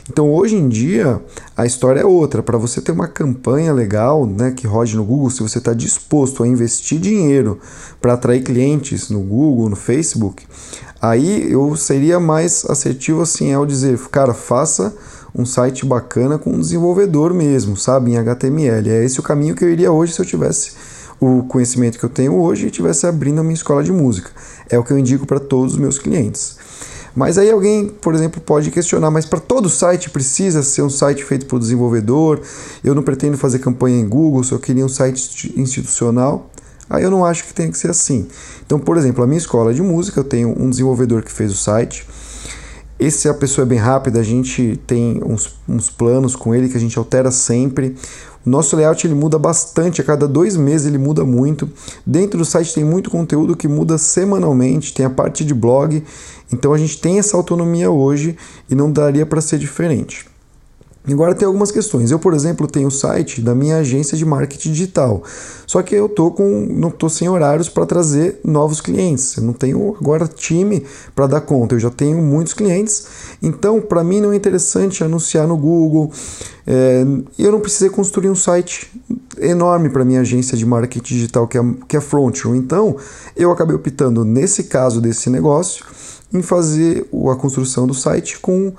Então 0.09 0.29
hoje 0.33 0.53
em 0.53 0.67
dia 0.67 1.21
a 1.55 1.65
história 1.65 2.01
é 2.01 2.05
outra. 2.05 2.43
Para 2.43 2.57
você 2.57 2.81
ter 2.81 2.91
uma 2.91 3.07
campanha 3.07 3.71
legal, 3.71 4.25
né, 4.25 4.51
que 4.51 4.67
rode 4.67 4.97
no 4.97 5.05
Google, 5.05 5.29
se 5.29 5.41
você 5.41 5.59
está 5.59 5.73
disposto 5.73 6.43
a 6.43 6.47
investir 6.47 6.99
dinheiro 6.99 7.57
para 8.01 8.15
atrair 8.15 8.43
clientes 8.43 9.09
no 9.09 9.21
Google, 9.21 9.69
no 9.69 9.77
Facebook, 9.77 10.45
aí 11.01 11.49
eu 11.49 11.73
seria 11.77 12.19
mais 12.19 12.65
assertivo 12.65 13.21
assim 13.21 13.53
ao 13.53 13.65
dizer, 13.65 13.97
cara, 14.09 14.33
faça 14.33 14.93
um 15.33 15.45
site 15.45 15.85
bacana 15.85 16.37
com 16.37 16.49
um 16.49 16.59
desenvolvedor 16.59 17.33
mesmo, 17.33 17.77
sabe, 17.77 18.11
em 18.11 18.17
HTML. 18.17 18.89
É 18.89 19.05
esse 19.05 19.21
o 19.21 19.23
caminho 19.23 19.55
que 19.55 19.63
eu 19.63 19.69
iria 19.69 19.89
hoje 19.89 20.11
se 20.11 20.19
eu 20.19 20.25
tivesse 20.25 20.73
o 21.17 21.43
conhecimento 21.43 21.97
que 21.97 22.03
eu 22.03 22.09
tenho 22.09 22.35
hoje 22.35 22.63
e 22.63 22.65
estivesse 22.65 23.07
abrindo 23.07 23.39
a 23.39 23.43
minha 23.43 23.53
escola 23.53 23.81
de 23.81 23.93
música. 23.93 24.31
É 24.69 24.77
o 24.77 24.83
que 24.83 24.91
eu 24.91 24.97
indico 24.97 25.25
para 25.25 25.39
todos 25.39 25.75
os 25.75 25.79
meus 25.79 25.97
clientes. 25.97 26.61
Mas 27.15 27.37
aí 27.37 27.51
alguém, 27.51 27.87
por 27.87 28.15
exemplo, 28.15 28.41
pode 28.41 28.71
questionar, 28.71 29.11
mas 29.11 29.25
para 29.25 29.39
todo 29.39 29.69
site 29.69 30.09
precisa 30.09 30.63
ser 30.63 30.81
um 30.81 30.89
site 30.89 31.23
feito 31.23 31.45
por 31.45 31.59
desenvolvedor? 31.59 32.41
Eu 32.83 32.95
não 32.95 33.03
pretendo 33.03 33.37
fazer 33.37 33.59
campanha 33.59 33.99
em 33.99 34.07
Google, 34.07 34.43
só 34.43 34.57
queria 34.57 34.83
um 34.83 34.89
site 34.89 35.53
institucional. 35.55 36.49
Aí 36.89 37.03
eu 37.03 37.11
não 37.11 37.23
acho 37.23 37.45
que 37.45 37.53
tem 37.53 37.71
que 37.71 37.77
ser 37.77 37.89
assim. 37.89 38.27
Então, 38.65 38.79
por 38.79 38.97
exemplo, 38.97 39.23
a 39.23 39.27
minha 39.27 39.37
escola 39.37 39.73
de 39.73 39.81
música, 39.81 40.19
eu 40.19 40.23
tenho 40.23 40.49
um 40.59 40.69
desenvolvedor 40.69 41.21
que 41.21 41.31
fez 41.31 41.51
o 41.51 41.55
site. 41.55 42.05
Esse 42.99 43.27
a 43.27 43.33
pessoa 43.33 43.65
é 43.65 43.67
bem 43.67 43.79
rápida, 43.79 44.19
a 44.19 44.23
gente 44.23 44.79
tem 44.85 45.21
uns, 45.23 45.55
uns 45.67 45.89
planos 45.89 46.35
com 46.35 46.53
ele 46.53 46.69
que 46.69 46.77
a 46.77 46.79
gente 46.79 46.97
altera 46.97 47.31
sempre. 47.31 47.95
O 48.45 48.49
nosso 48.49 48.75
layout 48.75 49.07
ele 49.07 49.15
muda 49.15 49.39
bastante, 49.39 50.01
a 50.01 50.03
cada 50.03 50.27
dois 50.27 50.55
meses 50.55 50.87
ele 50.87 50.97
muda 50.97 51.23
muito. 51.23 51.69
Dentro 52.05 52.37
do 52.37 52.45
site 52.45 52.73
tem 52.73 52.83
muito 52.83 53.09
conteúdo 53.09 53.55
que 53.55 53.67
muda 53.67 53.97
semanalmente, 53.97 54.93
tem 54.93 55.05
a 55.05 55.09
parte 55.09 55.45
de 55.45 55.53
blog, 55.53 56.03
então 56.51 56.73
a 56.73 56.77
gente 56.77 56.99
tem 56.99 57.19
essa 57.19 57.37
autonomia 57.37 57.89
hoje 57.89 58.37
e 58.69 58.75
não 58.75 58.91
daria 58.91 59.25
para 59.25 59.41
ser 59.41 59.57
diferente. 59.57 60.32
Agora 61.11 61.35
tem 61.35 61.45
algumas 61.45 61.69
questões. 61.69 62.11
Eu, 62.11 62.19
por 62.19 62.33
exemplo, 62.33 62.65
tenho 62.65 62.87
o 62.87 62.91
site 62.91 63.41
da 63.41 63.53
minha 63.53 63.77
agência 63.77 64.17
de 64.17 64.25
marketing 64.25 64.71
digital. 64.71 65.21
Só 65.67 65.81
que 65.81 65.93
eu 65.93 66.07
tô 66.07 66.31
com 66.31 66.65
não 66.69 66.89
tô 66.89 67.09
sem 67.09 67.27
horários 67.27 67.67
para 67.67 67.85
trazer 67.85 68.39
novos 68.43 68.79
clientes. 68.79 69.35
Eu 69.35 69.43
não 69.43 69.51
tenho 69.51 69.97
agora 69.99 70.27
time 70.27 70.85
para 71.13 71.27
dar 71.27 71.41
conta. 71.41 71.75
Eu 71.75 71.79
já 71.79 71.89
tenho 71.89 72.21
muitos 72.21 72.53
clientes. 72.53 73.05
Então, 73.41 73.81
para 73.81 74.01
mim 74.01 74.21
não 74.21 74.31
é 74.31 74.35
interessante 74.35 75.03
anunciar 75.03 75.45
no 75.45 75.57
Google. 75.57 76.09
É, 76.65 77.03
eu 77.37 77.51
não 77.51 77.59
precisei 77.59 77.89
construir 77.89 78.29
um 78.29 78.35
site 78.35 78.89
enorme 79.39 79.89
para 79.89 80.05
minha 80.05 80.21
agência 80.21 80.57
de 80.57 80.65
marketing 80.65 81.15
digital 81.15 81.47
que 81.47 81.57
é, 81.57 81.61
que 81.85 81.97
é 81.97 82.01
Frontier. 82.01 82.55
Então, 82.55 82.95
eu 83.35 83.51
acabei 83.51 83.75
optando 83.75 84.23
nesse 84.23 84.65
caso 84.65 85.01
desse 85.01 85.29
negócio 85.29 85.85
em 86.33 86.41
fazer 86.41 87.05
a 87.31 87.35
construção 87.35 87.85
do 87.85 87.93
site 87.93 88.39
com 88.39 88.73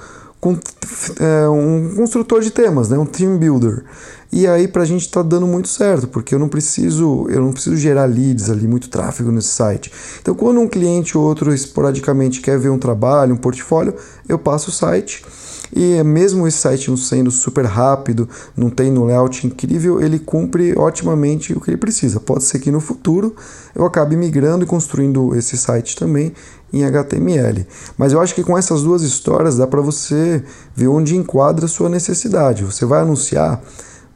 um 0.50 1.94
construtor 1.96 2.40
de 2.40 2.50
temas, 2.50 2.88
né, 2.88 2.98
um 2.98 3.06
team 3.06 3.38
builder. 3.38 3.84
E 4.32 4.48
aí 4.48 4.66
para 4.66 4.82
a 4.82 4.84
gente 4.84 5.02
está 5.02 5.22
dando 5.22 5.46
muito 5.46 5.68
certo, 5.68 6.08
porque 6.08 6.34
eu 6.34 6.38
não 6.38 6.48
preciso 6.48 7.26
eu 7.30 7.40
não 7.40 7.52
preciso 7.52 7.76
gerar 7.76 8.06
leads 8.06 8.50
ali, 8.50 8.66
muito 8.66 8.88
tráfego 8.88 9.30
nesse 9.30 9.48
site. 9.48 9.92
Então 10.20 10.34
quando 10.34 10.60
um 10.60 10.68
cliente 10.68 11.16
ou 11.16 11.24
outro 11.24 11.54
esporadicamente 11.54 12.40
quer 12.40 12.58
ver 12.58 12.70
um 12.70 12.78
trabalho, 12.78 13.34
um 13.34 13.38
portfólio, 13.38 13.94
eu 14.28 14.38
passo 14.38 14.70
o 14.70 14.72
site 14.72 15.24
e 15.72 16.02
mesmo 16.02 16.46
esse 16.46 16.58
site 16.58 16.90
não 16.90 16.96
sendo 16.96 17.30
super 17.30 17.64
rápido, 17.64 18.28
não 18.56 18.70
tem 18.70 18.96
um 18.96 19.04
layout 19.04 19.46
incrível, 19.46 20.00
ele 20.00 20.18
cumpre 20.18 20.76
otimamente 20.78 21.52
o 21.52 21.60
que 21.60 21.70
ele 21.70 21.76
precisa. 21.76 22.20
Pode 22.20 22.44
ser 22.44 22.58
que 22.58 22.70
no 22.70 22.80
futuro 22.80 23.34
eu 23.74 23.84
acabe 23.84 24.16
migrando 24.16 24.64
e 24.64 24.66
construindo 24.66 25.34
esse 25.34 25.56
site 25.56 25.96
também 25.96 26.32
em 26.72 26.84
HTML. 26.84 27.66
Mas 27.96 28.12
eu 28.12 28.20
acho 28.20 28.34
que 28.34 28.42
com 28.42 28.58
essas 28.58 28.82
duas 28.82 29.02
histórias 29.02 29.56
dá 29.56 29.66
para 29.66 29.80
você 29.80 30.42
ver 30.74 30.88
onde 30.88 31.16
enquadra 31.16 31.66
a 31.66 31.68
sua 31.68 31.88
necessidade. 31.88 32.64
Você 32.64 32.84
vai 32.84 33.00
anunciar, 33.00 33.62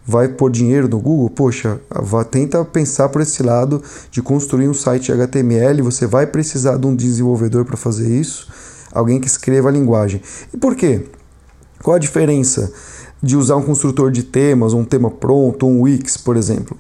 vai 0.05 0.29
pôr 0.29 0.51
dinheiro 0.51 0.89
no 0.89 0.99
Google, 0.99 1.31
poxa, 1.31 1.81
vá, 1.91 2.25
tenta 2.25 2.65
pensar 2.65 3.09
por 3.09 3.21
esse 3.21 3.43
lado 3.43 3.83
de 4.11 4.23
construir 4.23 4.69
um 4.69 4.75
site 4.75 5.13
HTML, 5.13 5.83
você 5.83 6.07
vai 6.07 6.27
precisar 6.27 6.77
de 6.79 6.87
um 6.87 6.97
desenvolvedor 6.97 7.65
para 7.65 7.77
fazer 7.77 8.09
isso, 8.09 8.49
alguém 8.93 9.21
que 9.21 9.27
escreva 9.27 9.69
a 9.69 9.73
linguagem. 9.73 10.21
E 10.53 10.57
por 10.57 10.75
quê? 10.75 11.05
Qual 11.83 11.97
a 11.97 11.99
diferença 11.99 12.73
de 13.23 13.37
usar 13.37 13.57
um 13.57 13.63
construtor 13.63 14.11
de 14.11 14.23
temas, 14.23 14.73
um 14.73 14.85
tema 14.85 15.11
pronto, 15.11 15.67
um 15.67 15.83
Wix, 15.83 16.17
por 16.17 16.37
exemplo? 16.37 16.77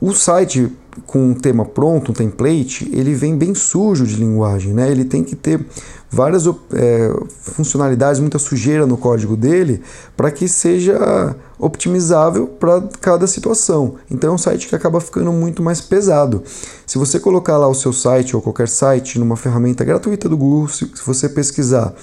O 0.00 0.12
site 0.12 0.70
com 1.04 1.30
um 1.30 1.34
tema 1.34 1.64
pronto, 1.64 2.10
um 2.10 2.14
template, 2.14 2.90
ele 2.92 3.14
vem 3.14 3.36
bem 3.36 3.54
sujo 3.54 4.06
de 4.06 4.16
linguagem, 4.16 4.72
né? 4.72 4.90
Ele 4.90 5.04
tem 5.04 5.22
que 5.22 5.36
ter 5.36 5.64
várias 6.10 6.46
é, 6.46 7.12
funcionalidades, 7.28 8.20
muita 8.20 8.38
sujeira 8.38 8.86
no 8.86 8.96
código 8.96 9.36
dele, 9.36 9.82
para 10.16 10.30
que 10.30 10.48
seja 10.48 11.34
optimizável 11.58 12.46
para 12.46 12.82
cada 13.00 13.26
situação. 13.26 13.96
Então 14.10 14.30
é 14.30 14.34
um 14.34 14.38
site 14.38 14.68
que 14.68 14.74
acaba 14.74 15.00
ficando 15.00 15.32
muito 15.32 15.62
mais 15.62 15.80
pesado. 15.80 16.42
Se 16.86 16.98
você 16.98 17.18
colocar 17.18 17.58
lá 17.58 17.68
o 17.68 17.74
seu 17.74 17.92
site 17.92 18.36
ou 18.36 18.42
qualquer 18.42 18.68
site 18.68 19.18
numa 19.18 19.36
ferramenta 19.36 19.84
gratuita 19.84 20.28
do 20.28 20.36
Google, 20.36 20.68
se 20.68 20.88
você 21.04 21.28
pesquisar 21.28 21.94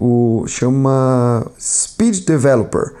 o 0.00 0.44
chama 0.46 1.46
Speed 1.60 2.24
Developer. 2.24 2.94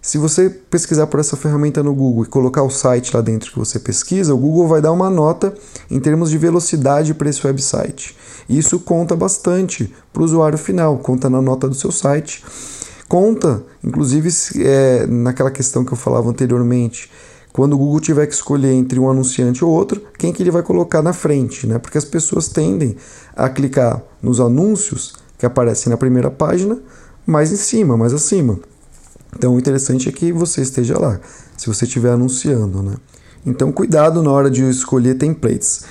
Se 0.00 0.18
você 0.18 0.48
pesquisar 0.48 1.08
por 1.08 1.18
essa 1.18 1.36
ferramenta 1.36 1.82
no 1.82 1.92
Google 1.92 2.22
e 2.22 2.28
colocar 2.28 2.62
o 2.62 2.70
site 2.70 3.12
lá 3.12 3.20
dentro 3.20 3.50
que 3.50 3.58
você 3.58 3.80
pesquisa, 3.80 4.32
o 4.32 4.38
Google 4.38 4.68
vai 4.68 4.80
dar 4.80 4.92
uma 4.92 5.10
nota 5.10 5.52
em 5.90 5.98
termos 5.98 6.30
de 6.30 6.38
velocidade 6.38 7.12
para 7.12 7.28
esse 7.28 7.44
website. 7.44 8.16
Isso 8.48 8.78
conta 8.78 9.16
bastante 9.16 9.92
para 10.12 10.22
o 10.22 10.24
usuário 10.24 10.56
final, 10.56 10.96
conta 10.98 11.28
na 11.28 11.42
nota 11.42 11.68
do 11.68 11.74
seu 11.74 11.90
site. 11.90 12.44
Conta, 13.08 13.64
inclusive, 13.82 14.30
é, 14.60 15.06
naquela 15.08 15.50
questão 15.50 15.84
que 15.84 15.92
eu 15.92 15.96
falava 15.96 16.30
anteriormente, 16.30 17.10
quando 17.52 17.72
o 17.72 17.78
Google 17.78 18.00
tiver 18.00 18.26
que 18.26 18.34
escolher 18.34 18.72
entre 18.72 19.00
um 19.00 19.10
anunciante 19.10 19.64
ou 19.64 19.72
outro, 19.72 20.00
quem 20.16 20.32
que 20.32 20.40
ele 20.40 20.52
vai 20.52 20.62
colocar 20.62 21.02
na 21.02 21.12
frente, 21.12 21.66
né? 21.66 21.78
Porque 21.78 21.98
as 21.98 22.04
pessoas 22.04 22.46
tendem 22.46 22.96
a 23.34 23.48
clicar 23.48 24.02
nos 24.22 24.38
anúncios 24.38 25.14
que 25.38 25.46
aparecem 25.46 25.90
na 25.90 25.96
primeira 25.96 26.30
página, 26.30 26.78
mais 27.26 27.52
em 27.52 27.56
cima, 27.56 27.96
mais 27.96 28.12
acima. 28.12 28.58
Então 29.36 29.54
o 29.54 29.58
interessante 29.58 30.08
é 30.08 30.12
que 30.12 30.32
você 30.32 30.62
esteja 30.62 30.98
lá, 30.98 31.20
se 31.56 31.66
você 31.66 31.84
estiver 31.84 32.10
anunciando, 32.10 32.82
né? 32.82 32.94
Então 33.44 33.70
cuidado 33.70 34.22
na 34.22 34.30
hora 34.30 34.50
de 34.50 34.62
escolher 34.68 35.14
templates 35.16 35.84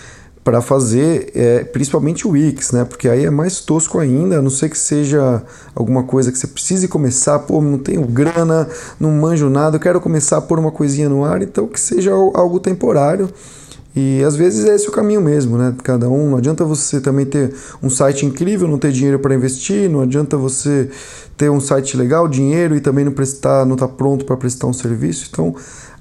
para 0.43 0.61
fazer, 0.61 1.31
é, 1.33 1.63
principalmente 1.63 2.27
o 2.27 2.31
Wix, 2.31 2.71
né? 2.71 2.85
Porque 2.85 3.09
aí 3.09 3.25
é 3.25 3.31
mais 3.31 3.61
tosco 3.61 3.97
ainda, 3.97 4.37
a 4.37 4.41
não 4.43 4.49
ser 4.51 4.69
que 4.69 4.77
seja 4.77 5.43
alguma 5.73 6.03
coisa 6.03 6.31
que 6.31 6.37
você 6.37 6.45
precise 6.45 6.87
começar, 6.87 7.39
pô, 7.39 7.59
não 7.61 7.79
tenho 7.79 8.05
grana, 8.05 8.67
não 8.99 9.09
manjo 9.11 9.49
nada, 9.49 9.79
quero 9.79 9.99
começar 9.99 10.37
a 10.37 10.41
pôr 10.41 10.59
uma 10.59 10.71
coisinha 10.71 11.09
no 11.09 11.25
ar, 11.25 11.41
então 11.41 11.67
que 11.67 11.79
seja 11.79 12.11
algo 12.11 12.59
temporário 12.59 13.27
E 13.95 14.21
às 14.23 14.35
vezes 14.35 14.65
é 14.65 14.75
esse 14.75 14.89
o 14.89 14.91
caminho 14.91 15.21
mesmo, 15.21 15.57
né? 15.57 15.73
Cada 15.83 16.09
um. 16.09 16.31
Não 16.31 16.37
adianta 16.37 16.65
você 16.65 16.99
também 16.99 17.25
ter 17.25 17.53
um 17.81 17.89
site 17.89 18.25
incrível, 18.25 18.67
não 18.67 18.77
ter 18.77 18.91
dinheiro 18.91 19.19
para 19.19 19.33
investir, 19.33 19.89
não 19.89 20.01
adianta 20.01 20.35
você 20.35 20.89
ter 21.37 21.49
um 21.49 21.61
site 21.61 21.95
legal, 21.95 22.27
dinheiro 22.27 22.75
e 22.75 22.81
também 22.81 23.05
não 23.05 23.11
prestar, 23.11 23.65
não 23.65 23.75
estar 23.75 23.87
tá 23.87 23.93
pronto 23.93 24.25
para 24.25 24.35
prestar 24.35 24.67
um 24.67 24.73
serviço. 24.73 25.27
Então, 25.31 25.55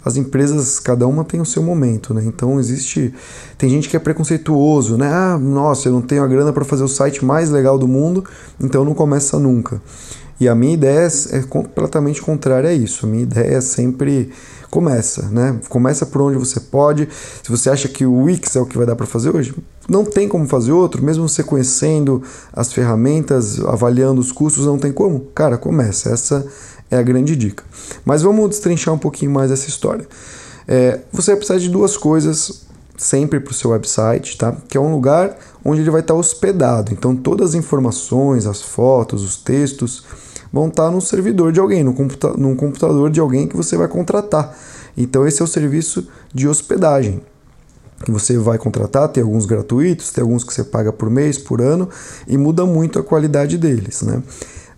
as 0.05 0.17
empresas, 0.17 0.79
cada 0.79 1.07
uma 1.07 1.25
tem 1.25 1.41
o 1.41 1.47
seu 1.47 1.63
momento, 1.63 2.13
né? 2.13 2.23
Então 2.27 2.61
existe. 2.61 3.15
Tem 3.57 3.71
gente 3.71 3.89
que 3.89 3.97
é 3.97 4.01
preconceituoso, 4.01 4.99
né? 4.99 5.09
Ah, 5.11 5.39
nossa, 5.39 5.89
eu 5.89 5.93
não 5.93 6.03
tenho 6.03 6.23
a 6.23 6.27
grana 6.27 6.53
para 6.53 6.65
fazer 6.65 6.83
o 6.83 6.89
site 6.89 7.25
mais 7.25 7.51
legal 7.51 7.79
do 7.79 7.89
mundo, 7.89 8.25
então 8.61 8.85
não 8.85 8.93
começa 8.93 9.39
nunca. 9.39 9.81
E 10.41 10.49
a 10.49 10.55
minha 10.55 10.75
ideia 10.75 11.07
é, 11.07 11.39
é 11.39 11.43
completamente 11.43 12.21
contrária 12.21 12.71
a 12.71 12.73
isso. 12.73 13.07
A 13.07 13.09
minha 13.09 13.23
ideia 13.23 13.57
é 13.57 13.61
sempre 13.61 14.31
começa, 14.71 15.29
né? 15.29 15.61
Começa 15.69 16.05
por 16.05 16.21
onde 16.21 16.37
você 16.37 16.59
pode. 16.59 17.09
Se 17.43 17.49
você 17.49 17.71
acha 17.71 17.89
que 17.89 18.05
o 18.05 18.25
Wix 18.25 18.57
é 18.57 18.61
o 18.61 18.67
que 18.67 18.77
vai 18.77 18.85
dar 18.85 18.97
para 18.97 19.07
fazer 19.07 19.35
hoje, 19.35 19.55
não 19.89 20.05
tem 20.05 20.29
como 20.29 20.49
fazer 20.49 20.73
outro, 20.73 21.03
mesmo 21.03 21.29
você 21.29 21.45
conhecendo 21.45 22.23
as 22.53 22.73
ferramentas, 22.73 23.61
avaliando 23.61 24.21
os 24.21 24.33
custos, 24.33 24.67
não 24.67 24.79
tem 24.79 24.93
como. 24.93 25.21
Cara, 25.33 25.57
começa. 25.57 26.11
Essa 26.11 26.45
é 26.91 26.97
a 26.97 27.03
grande 27.03 27.37
dica. 27.37 27.63
Mas 28.05 28.23
vamos 28.23 28.49
destrinchar 28.49 28.93
um 28.93 28.99
pouquinho 28.99 29.31
mais 29.31 29.53
essa 29.53 29.69
história. 29.69 30.07
É, 30.67 31.01
você 31.13 31.31
vai 31.33 31.37
precisar 31.37 31.61
de 31.61 31.69
duas 31.69 31.97
coisas 31.97 32.65
sempre 32.97 33.39
para 33.39 33.51
o 33.51 33.55
seu 33.55 33.71
website, 33.71 34.37
tá? 34.37 34.57
Que 34.69 34.77
é 34.77 34.81
um 34.81 34.93
lugar 34.93 35.37
onde 35.65 35.83
ele 35.83 35.91
vai 35.91 36.01
estar 36.01 36.15
hospedado. 36.15 36.93
Então 36.93 37.15
todas 37.15 37.51
as 37.51 37.55
informações, 37.55 38.47
as 38.47 38.61
fotos, 38.61 39.23
os 39.23 39.37
textos 39.37 40.05
vão 40.55 40.69
estar 40.69 40.89
no 40.89 41.01
servidor 41.01 41.51
de 41.51 41.59
alguém, 41.59 41.83
no 41.83 41.93
computa 41.93 42.33
num 42.35 42.55
computador 42.55 43.11
de 43.11 43.19
alguém 43.19 43.49
que 43.49 43.57
você 43.57 43.77
vai 43.77 43.89
contratar. 43.89 44.57
Então 44.97 45.27
esse 45.27 45.43
é 45.43 45.45
o 45.45 45.49
serviço 45.49 46.07
de 46.33 46.47
hospedagem 46.47 47.21
que 48.05 48.11
você 48.13 48.39
vai 48.39 48.57
contratar, 48.57 49.09
tem 49.09 49.23
alguns 49.23 49.47
gratuitos, 49.47 50.13
tem 50.13 50.23
alguns 50.23 50.45
que 50.45 50.55
você 50.55 50.63
paga 50.63 50.93
por 50.93 51.11
mês, 51.11 51.39
por 51.39 51.61
ano 51.61 51.89
e 52.29 52.37
muda 52.39 52.65
muito 52.65 52.99
a 52.99 53.03
qualidade 53.03 53.59
deles, 53.59 54.03
né? 54.03 54.23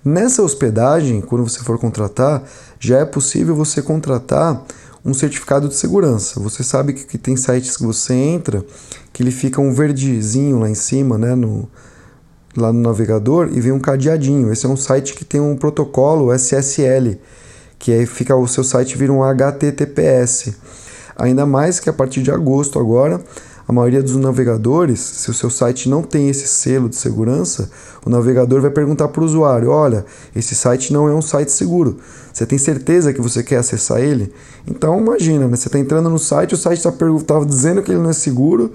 Nessa 0.03 0.43
hospedagem, 0.43 1.21
quando 1.21 1.47
você 1.47 1.59
for 1.61 1.79
contratar, 1.79 2.45
já 2.79 3.01
é 3.01 3.05
possível 3.05 3.57
você 3.57 3.83
contratar 3.83 4.65
um 5.05 5.13
certificado 5.13 5.69
de 5.69 5.75
segurança. 5.75 6.39
Você 6.41 6.63
sabe 6.63 6.93
que, 6.93 7.05
que 7.05 7.19
tem 7.19 7.37
sites 7.37 7.77
que 7.77 7.83
você 7.83 8.15
entra 8.15 8.65
que 9.13 9.23
ele 9.23 9.33
fica 9.33 9.61
um 9.61 9.73
verdezinho 9.73 10.61
lá 10.61 10.71
em 10.71 10.75
cima, 10.75 11.19
né, 11.19 11.35
no, 11.35 11.69
lá 12.61 12.73
no 12.73 12.81
navegador 12.81 13.49
e 13.53 13.61
vem 13.61 13.73
um 13.73 13.81
cadeadinho. 13.81 14.53
Esse 14.53 14.67
é 14.67 14.69
um 14.69 14.77
site 14.77 15.15
que 15.15 15.25
tem 15.25 15.41
um 15.41 15.57
protocolo 15.57 16.33
SSL, 16.33 17.19
que 17.79 17.93
aí 17.93 18.07
fica 18.07 18.35
o 18.35 18.47
seu 18.49 18.65
site 18.65 18.97
vira 18.97 19.13
um 19.13 19.23
HTTPS. 19.23 20.55
Ainda 21.17 21.47
mais 21.47 21.81
que 21.81 21.89
a 21.89 21.93
partir 21.93 22.23
de 22.23 22.31
agosto 22.31 22.79
agora, 22.79 23.21
a 23.69 23.73
maioria 23.73 24.03
dos 24.03 24.15
navegadores, 24.17 25.01
se 25.01 25.31
o 25.31 25.35
seu 25.35 25.51
site 25.51 25.89
não 25.89 26.03
tem 26.03 26.29
esse 26.29 26.47
selo 26.47 26.89
de 26.89 26.95
segurança, 26.95 27.69
o 28.05 28.11
navegador 28.11 28.61
vai 28.61 28.71
perguntar 28.71 29.09
para 29.09 29.23
o 29.23 29.25
usuário: 29.25 29.71
olha, 29.71 30.05
esse 30.35 30.55
site 30.55 30.93
não 30.93 31.09
é 31.09 31.15
um 31.15 31.23
site 31.23 31.51
seguro. 31.51 31.99
Você 32.33 32.47
tem 32.47 32.59
certeza 32.59 33.13
que 33.13 33.21
você 33.21 33.43
quer 33.43 33.57
acessar 33.57 34.01
ele? 34.01 34.33
Então 34.67 35.01
imagina, 35.01 35.49
né? 35.49 35.57
você 35.57 35.69
está 35.69 35.79
entrando 35.79 36.09
no 36.09 36.19
site, 36.19 36.55
o 36.55 36.57
site 36.57 36.79
está 36.79 36.93
tá 36.93 37.45
dizendo 37.45 37.83
que 37.83 37.91
ele 37.91 38.01
não 38.01 38.11
é 38.11 38.13
seguro 38.13 38.73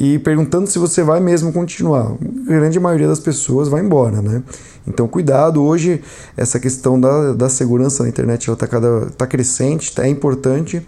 e 0.00 0.18
perguntando 0.18 0.66
se 0.66 0.78
você 0.78 1.02
vai 1.02 1.20
mesmo 1.20 1.52
continuar. 1.52 2.12
A 2.12 2.52
grande 2.52 2.80
maioria 2.80 3.06
das 3.06 3.20
pessoas 3.20 3.68
vai 3.68 3.82
embora, 3.82 4.22
né? 4.22 4.42
Então 4.88 5.06
cuidado, 5.06 5.62
hoje 5.62 6.00
essa 6.34 6.58
questão 6.58 6.98
da, 6.98 7.34
da 7.34 7.50
segurança 7.50 8.02
na 8.02 8.08
internet 8.08 8.50
está 8.50 8.66
tá 9.14 9.26
crescente, 9.26 9.94
tá, 9.94 10.06
é 10.06 10.08
importante 10.08 10.84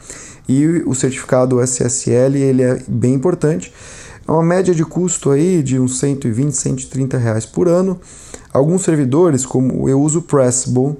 e 0.48 0.82
o 0.86 0.94
certificado 0.94 1.60
SSL 1.60 2.36
ele 2.36 2.62
é 2.62 2.82
bem 2.88 3.12
importante. 3.12 3.70
É 4.26 4.32
uma 4.32 4.42
média 4.42 4.74
de 4.74 4.84
custo 4.84 5.30
aí 5.30 5.62
de 5.62 5.78
uns 5.78 5.98
120, 5.98 6.52
130 6.52 7.18
reais 7.18 7.44
por 7.44 7.68
ano. 7.68 8.00
Alguns 8.50 8.82
servidores, 8.82 9.44
como 9.44 9.90
eu 9.90 10.00
uso 10.00 10.20
o 10.20 10.22
Pressable, 10.22 10.96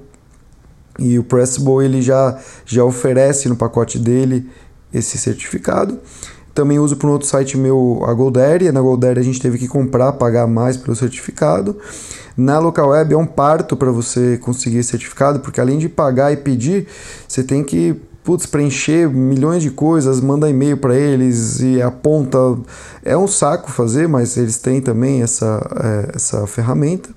e 0.99 1.17
o 1.17 1.23
Pressable 1.23 1.83
ele 1.83 2.01
já, 2.01 2.39
já 2.63 2.83
oferece 2.83 3.49
no 3.49 3.55
pacote 3.55 3.97
dele 3.97 4.47
esse 4.93 5.17
certificado. 5.17 5.99
Também 6.53 6.79
uso 6.79 6.95
para 6.95 7.07
um 7.07 7.11
outro 7.11 7.27
site 7.27 7.57
meu, 7.57 8.03
a 8.05 8.13
Goldere. 8.13 8.71
Na 8.71 8.81
Goldere 8.81 9.19
a 9.19 9.23
gente 9.23 9.41
teve 9.41 9.57
que 9.57 9.67
comprar, 9.67 10.13
pagar 10.13 10.47
mais 10.47 10.77
pelo 10.77 10.95
certificado. 10.95 11.77
Na 12.37 12.59
Local 12.59 12.89
Web 12.89 13.13
é 13.13 13.17
um 13.17 13.25
parto 13.25 13.75
para 13.75 13.91
você 13.91 14.37
conseguir 14.37 14.83
certificado, 14.83 15.39
porque 15.39 15.59
além 15.59 15.77
de 15.77 15.89
pagar 15.89 16.31
e 16.31 16.37
pedir, 16.37 16.87
você 17.27 17.43
tem 17.43 17.63
que 17.63 17.99
putz, 18.23 18.45
preencher 18.45 19.09
milhões 19.09 19.61
de 19.61 19.69
coisas, 19.69 20.21
manda 20.21 20.49
e-mail 20.49 20.77
para 20.77 20.95
eles 20.95 21.59
e 21.59 21.81
aponta. 21.81 22.37
É 23.03 23.17
um 23.17 23.27
saco 23.27 23.69
fazer, 23.71 24.07
mas 24.07 24.37
eles 24.37 24.57
têm 24.57 24.81
também 24.81 25.21
essa, 25.21 25.61
é, 25.83 26.15
essa 26.15 26.47
ferramenta. 26.47 27.09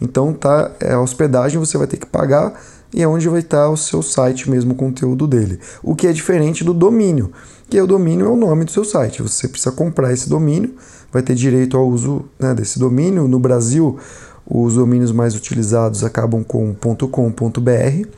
Então 0.00 0.32
tá, 0.32 0.70
é 0.80 0.92
a 0.92 1.00
hospedagem 1.00 1.58
você 1.58 1.78
vai 1.78 1.86
ter 1.86 1.96
que 1.96 2.06
pagar 2.06 2.60
e 2.92 3.02
é 3.02 3.08
onde 3.08 3.28
vai 3.28 3.40
estar 3.40 3.70
o 3.70 3.76
seu 3.76 4.02
site 4.02 4.50
mesmo, 4.50 4.72
o 4.72 4.76
conteúdo 4.76 5.26
dele. 5.26 5.58
O 5.82 5.94
que 5.94 6.06
é 6.06 6.12
diferente 6.12 6.62
do 6.64 6.74
domínio 6.74 7.32
que 7.70 7.80
o 7.80 7.86
domínio 7.86 8.26
é 8.26 8.28
o 8.28 8.36
nome 8.36 8.64
do 8.64 8.70
seu 8.72 8.84
site. 8.84 9.22
Você 9.22 9.46
precisa 9.46 9.70
comprar 9.70 10.12
esse 10.12 10.28
domínio, 10.28 10.74
vai 11.12 11.22
ter 11.22 11.34
direito 11.34 11.76
ao 11.76 11.88
uso 11.88 12.24
né, 12.38 12.52
desse 12.52 12.78
domínio. 12.78 13.28
No 13.28 13.38
Brasil, 13.38 13.96
os 14.44 14.74
domínios 14.74 15.12
mais 15.12 15.36
utilizados 15.36 16.02
acabam 16.02 16.42
com 16.42 16.74
.com.br 16.74 18.08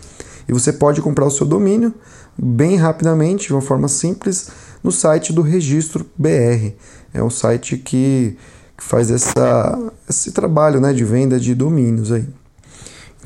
e 0.49 0.53
você 0.53 0.73
pode 0.73 1.03
comprar 1.03 1.27
o 1.27 1.31
seu 1.31 1.47
domínio 1.47 1.95
bem 2.37 2.77
rapidamente, 2.77 3.49
de 3.49 3.53
uma 3.53 3.61
forma 3.61 3.89
simples, 3.89 4.49
no 4.83 4.91
site 4.91 5.33
do 5.35 5.43
Registro 5.43 6.07
BR. 6.17 6.73
É 7.13 7.23
um 7.23 7.31
site 7.31 7.77
que, 7.77 8.37
que 8.77 8.83
faz 8.83 9.11
essa, 9.11 9.79
esse 10.09 10.33
trabalho 10.33 10.81
né, 10.81 10.95
de 10.95 11.05
venda 11.05 11.39
de 11.39 11.55
domínios 11.55 12.11
aí. 12.11 12.27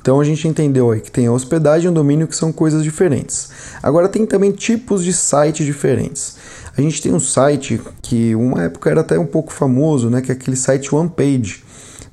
Então 0.07 0.21
a 0.21 0.25
gente 0.25 0.47
entendeu 0.47 0.93
aí 0.93 1.01
que 1.01 1.11
tem 1.11 1.27
a 1.27 1.33
hospedagem 1.33 1.87
e 1.87 1.89
o 1.89 1.93
domínio 1.93 2.29
que 2.29 2.37
são 2.37 2.53
coisas 2.53 2.85
diferentes. 2.85 3.51
Agora 3.83 4.09
tem 4.09 4.25
também 4.25 4.53
tipos 4.53 5.03
de 5.03 5.13
site 5.13 5.65
diferentes. 5.65 6.37
A 6.79 6.81
gente 6.81 7.03
tem 7.03 7.13
um 7.13 7.19
site 7.19 7.81
que 8.01 8.33
uma 8.37 8.63
época 8.63 8.89
era 8.89 9.01
até 9.01 9.19
um 9.19 9.27
pouco 9.27 9.53
famoso, 9.53 10.09
né, 10.09 10.21
que 10.21 10.31
é 10.31 10.35
aquele 10.37 10.57
site 10.57 10.95
One 10.95 11.09
Page. 11.09 11.65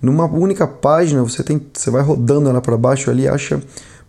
Numa 0.01 0.25
única 0.25 0.65
página 0.65 1.21
você 1.21 1.43
tem, 1.43 1.61
você 1.71 1.91
vai 1.91 2.01
rodando 2.01 2.49
ela 2.49 2.61
para 2.61 2.75
baixo 2.75 3.11
ali 3.11 3.27
acha 3.27 3.61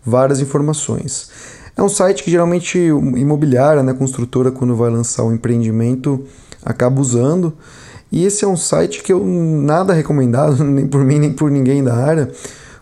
várias 0.03 0.39
informações. 0.39 1.29
É 1.77 1.83
um 1.83 1.89
site 1.89 2.23
que 2.23 2.31
geralmente 2.31 2.79
imobiliária, 2.79 3.83
né, 3.83 3.93
construtora 3.93 4.51
quando 4.51 4.75
vai 4.75 4.89
lançar 4.89 5.25
um 5.25 5.31
empreendimento 5.31 6.25
acaba 6.65 6.99
usando. 6.99 7.53
E 8.11 8.25
esse 8.25 8.43
é 8.43 8.47
um 8.47 8.57
site 8.57 9.03
que 9.03 9.13
eu 9.13 9.23
nada 9.23 9.93
recomendado 9.93 10.63
nem 10.65 10.87
por 10.87 11.05
mim 11.05 11.19
nem 11.19 11.31
por 11.31 11.51
ninguém 11.51 11.83
da 11.83 11.93
área 11.93 12.31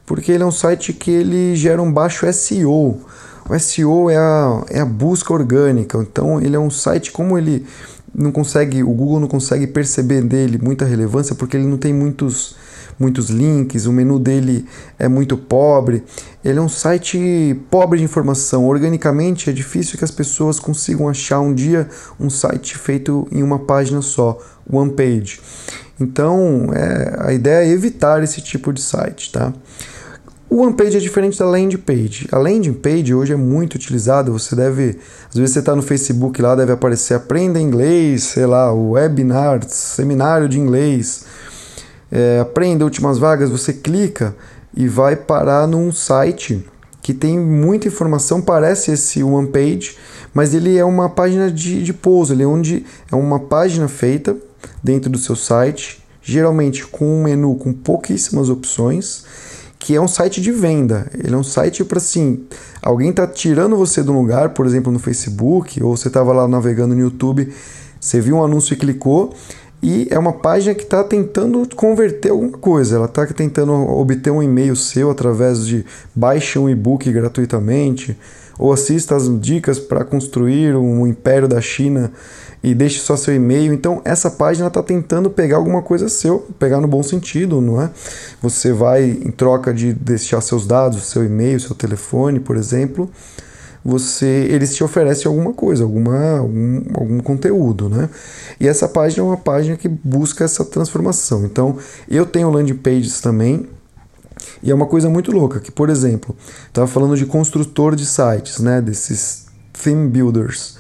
porque 0.06 0.32
ele 0.32 0.44
é 0.44 0.46
um 0.46 0.52
site 0.52 0.94
que 0.94 1.12
ele 1.12 1.56
gera 1.56 1.82
um 1.82 1.92
baixo 1.92 2.32
SEO. 2.32 3.02
O 3.50 3.60
SEO 3.60 4.10
é 4.10 4.18
a, 4.18 4.64
é 4.70 4.80
a 4.80 4.86
busca 4.86 5.34
orgânica, 5.34 5.98
então 5.98 6.40
ele 6.40 6.56
é 6.56 6.60
um 6.60 6.70
site 6.70 7.12
como 7.12 7.38
ele 7.38 7.66
não 8.14 8.32
consegue, 8.32 8.84
o 8.84 8.92
Google 8.92 9.20
não 9.20 9.28
consegue 9.28 9.68
perceber 9.68 10.22
dele 10.22 10.60
muita 10.62 10.86
relevância 10.86 11.36
porque 11.36 11.58
ele 11.58 11.66
não 11.66 11.78
tem 11.78 11.94
muitos 11.94 12.56
muitos 13.00 13.30
links, 13.30 13.86
o 13.86 13.92
menu 13.92 14.20
dele 14.20 14.66
é 14.98 15.08
muito 15.08 15.38
pobre. 15.38 16.04
Ele 16.44 16.60
é 16.60 16.62
um 16.62 16.70
site 16.70 17.60
pobre 17.70 18.00
de 18.00 18.06
informação. 18.06 18.68
Organicamente 18.68 19.50
é 19.50 19.54
difícil 19.54 19.98
que 19.98 20.04
as 20.04 20.12
pessoas 20.12 20.60
consigam 20.60 21.10
achar 21.10 21.40
um 21.40 21.54
dia 21.54 21.88
um 22.20 22.30
site 22.30 22.78
feito 22.78 23.28
em 23.32 23.42
uma 23.44 23.60
página 23.60 24.02
só, 24.02 24.38
one 24.70 24.92
page. 24.92 25.40
Então, 26.00 26.70
é, 26.74 27.16
a 27.20 27.34
ideia 27.34 27.66
é 27.66 27.70
evitar 27.70 28.24
esse 28.24 28.42
tipo 28.42 28.74
de 28.74 28.82
site, 28.82 29.32
tá? 29.32 29.54
O 30.54 30.58
one 30.58 30.74
page 30.76 30.96
é 30.96 31.00
diferente 31.00 31.40
da 31.40 31.46
landing 31.48 31.78
page. 31.78 32.28
A 32.32 32.38
landing 32.38 32.74
page 32.74 33.12
hoje 33.12 33.34
é 33.34 33.36
muito 33.36 33.74
utilizada. 33.74 34.30
Você 34.30 34.56
deve, 34.56 35.00
às 35.28 35.36
vezes 35.36 35.52
você 35.52 35.58
está 35.58 35.76
no 35.76 35.82
Facebook 35.82 36.40
lá, 36.40 36.54
deve 36.54 36.72
aparecer 36.72 37.16
aprenda 37.16 37.60
inglês, 37.60 38.22
sei 38.22 38.46
lá, 38.46 38.72
webinar, 38.72 39.68
seminário 39.68 40.48
de 40.48 40.60
inglês, 40.60 41.26
é, 42.12 42.40
aprenda 42.40 42.86
últimas 42.86 43.18
vagas. 43.18 43.50
Você 43.50 43.74
clica 43.74 44.36
e 44.78 44.88
vai 44.88 45.16
parar 45.16 45.66
num 45.66 45.92
site 45.92 46.64
que 47.02 47.16
tem 47.16 47.40
muita 47.40 47.88
informação, 47.88 48.40
parece 48.40 48.92
esse 48.92 49.24
one 49.24 49.48
page, 49.48 49.98
mas 50.36 50.54
ele 50.54 50.78
é 50.78 50.86
uma 50.86 51.10
página 51.10 51.50
de, 51.50 51.82
de 51.82 51.94
pouso, 51.94 52.32
ele 52.32 52.44
é 52.44 52.48
onde 52.48 52.86
é 53.12 53.16
uma 53.16 53.40
página 53.40 53.88
feita 53.88 54.38
dentro 54.84 55.10
do 55.10 55.18
seu 55.18 55.36
site, 55.36 56.06
geralmente 56.22 56.86
com 56.86 57.06
um 57.06 57.24
menu 57.24 57.56
com 57.56 57.74
pouquíssimas 57.74 58.50
opções 58.52 59.26
que 59.84 59.94
é 59.94 60.00
um 60.00 60.08
site 60.08 60.40
de 60.40 60.50
venda. 60.50 61.08
Ele 61.14 61.36
é 61.36 61.38
um 61.38 61.44
site 61.44 61.84
para 61.84 61.98
assim, 61.98 62.46
alguém 62.82 63.10
está 63.10 63.28
tirando 63.28 63.76
você 63.76 64.02
de 64.02 64.10
um 64.10 64.18
lugar, 64.18 64.52
por 64.52 64.66
exemplo, 64.66 64.90
no 64.94 64.98
Facebook, 64.98 65.84
ou 65.84 65.98
você 65.98 66.08
estava 66.08 66.32
lá 66.32 66.48
navegando 66.48 66.96
no 66.96 67.02
YouTube, 67.02 67.54
você 68.00 68.22
viu 68.22 68.38
um 68.38 68.44
anúncio 68.46 68.74
e 68.74 68.78
clicou, 68.78 69.34
e 69.82 70.08
é 70.10 70.18
uma 70.18 70.32
página 70.32 70.74
que 70.74 70.84
está 70.84 71.04
tentando 71.04 71.68
converter 71.76 72.32
alguma 72.32 72.58
coisa. 72.58 72.96
Ela 72.96 73.08
está 73.08 73.28
tentando 73.28 73.74
obter 73.74 74.32
um 74.32 74.42
e-mail 74.42 74.74
seu 74.74 75.12
através 75.12 75.68
de 75.68 75.86
baixe 76.16 76.58
um 76.58 76.70
e-book 76.70 77.12
gratuitamente, 77.12 78.18
ou 78.58 78.72
assista 78.72 79.18
as 79.18 79.28
dicas 79.42 79.80
para 79.80 80.06
construir 80.06 80.78
um 80.78 81.06
império 81.06 81.46
da 81.46 81.60
China 81.60 82.10
e 82.64 82.74
deixe 82.74 83.00
só 83.00 83.18
seu 83.18 83.36
e-mail. 83.36 83.74
Então, 83.74 84.02
essa 84.06 84.32
página 84.32 84.68
está 84.68 84.82
tentando 84.82 85.30
pegar 85.30 85.58
alguma 85.58 85.82
coisa 85.82 86.08
seu, 86.08 86.40
pegar 86.58 86.80
no 86.80 86.88
bom 86.88 87.04
sentido, 87.04 87.60
não 87.60 87.82
é? 87.82 87.90
Você 88.42 88.72
vai, 88.72 89.04
em 89.04 89.32
troca 89.32 89.74
de 89.74 89.92
deixar 89.94 90.40
seus 90.40 90.66
dados, 90.66 91.04
seu 91.04 91.26
e-mail, 91.26 91.60
seu 91.60 91.76
telefone, 91.76 92.40
por 92.40 92.56
exemplo, 92.56 93.10
você 93.84 94.48
eles 94.50 94.74
te 94.74 94.84
oferecem 94.84 95.28
alguma 95.28 95.52
coisa, 95.52 95.84
alguma, 95.84 96.38
algum, 96.38 96.84
algum 96.94 97.20
conteúdo, 97.20 97.90
né? 97.90 98.10
E 98.60 98.68
essa 98.68 98.88
página 98.88 99.24
é 99.24 99.26
uma 99.26 99.38
página 99.38 99.76
que 99.76 99.90
busca 99.90 100.46
essa 100.46 100.64
transformação. 100.64 101.46
Então, 101.46 101.78
eu 102.10 102.26
tenho 102.26 102.50
landing 102.50 102.76
pages 102.76 103.20
também, 103.20 103.68
e 104.62 104.72
é 104.72 104.74
uma 104.74 104.86
coisa 104.86 105.10
muito 105.10 105.32
louca, 105.32 105.60
que, 105.60 105.72
por 105.72 105.90
exemplo, 105.90 106.34
estava 106.68 106.88
falando 106.88 107.18
de 107.18 107.26
construtor 107.26 107.94
de 107.96 108.06
sites, 108.06 108.60
né? 108.60 108.82
Desses 108.82 109.48
theme 109.74 110.08
builders. 110.08 110.78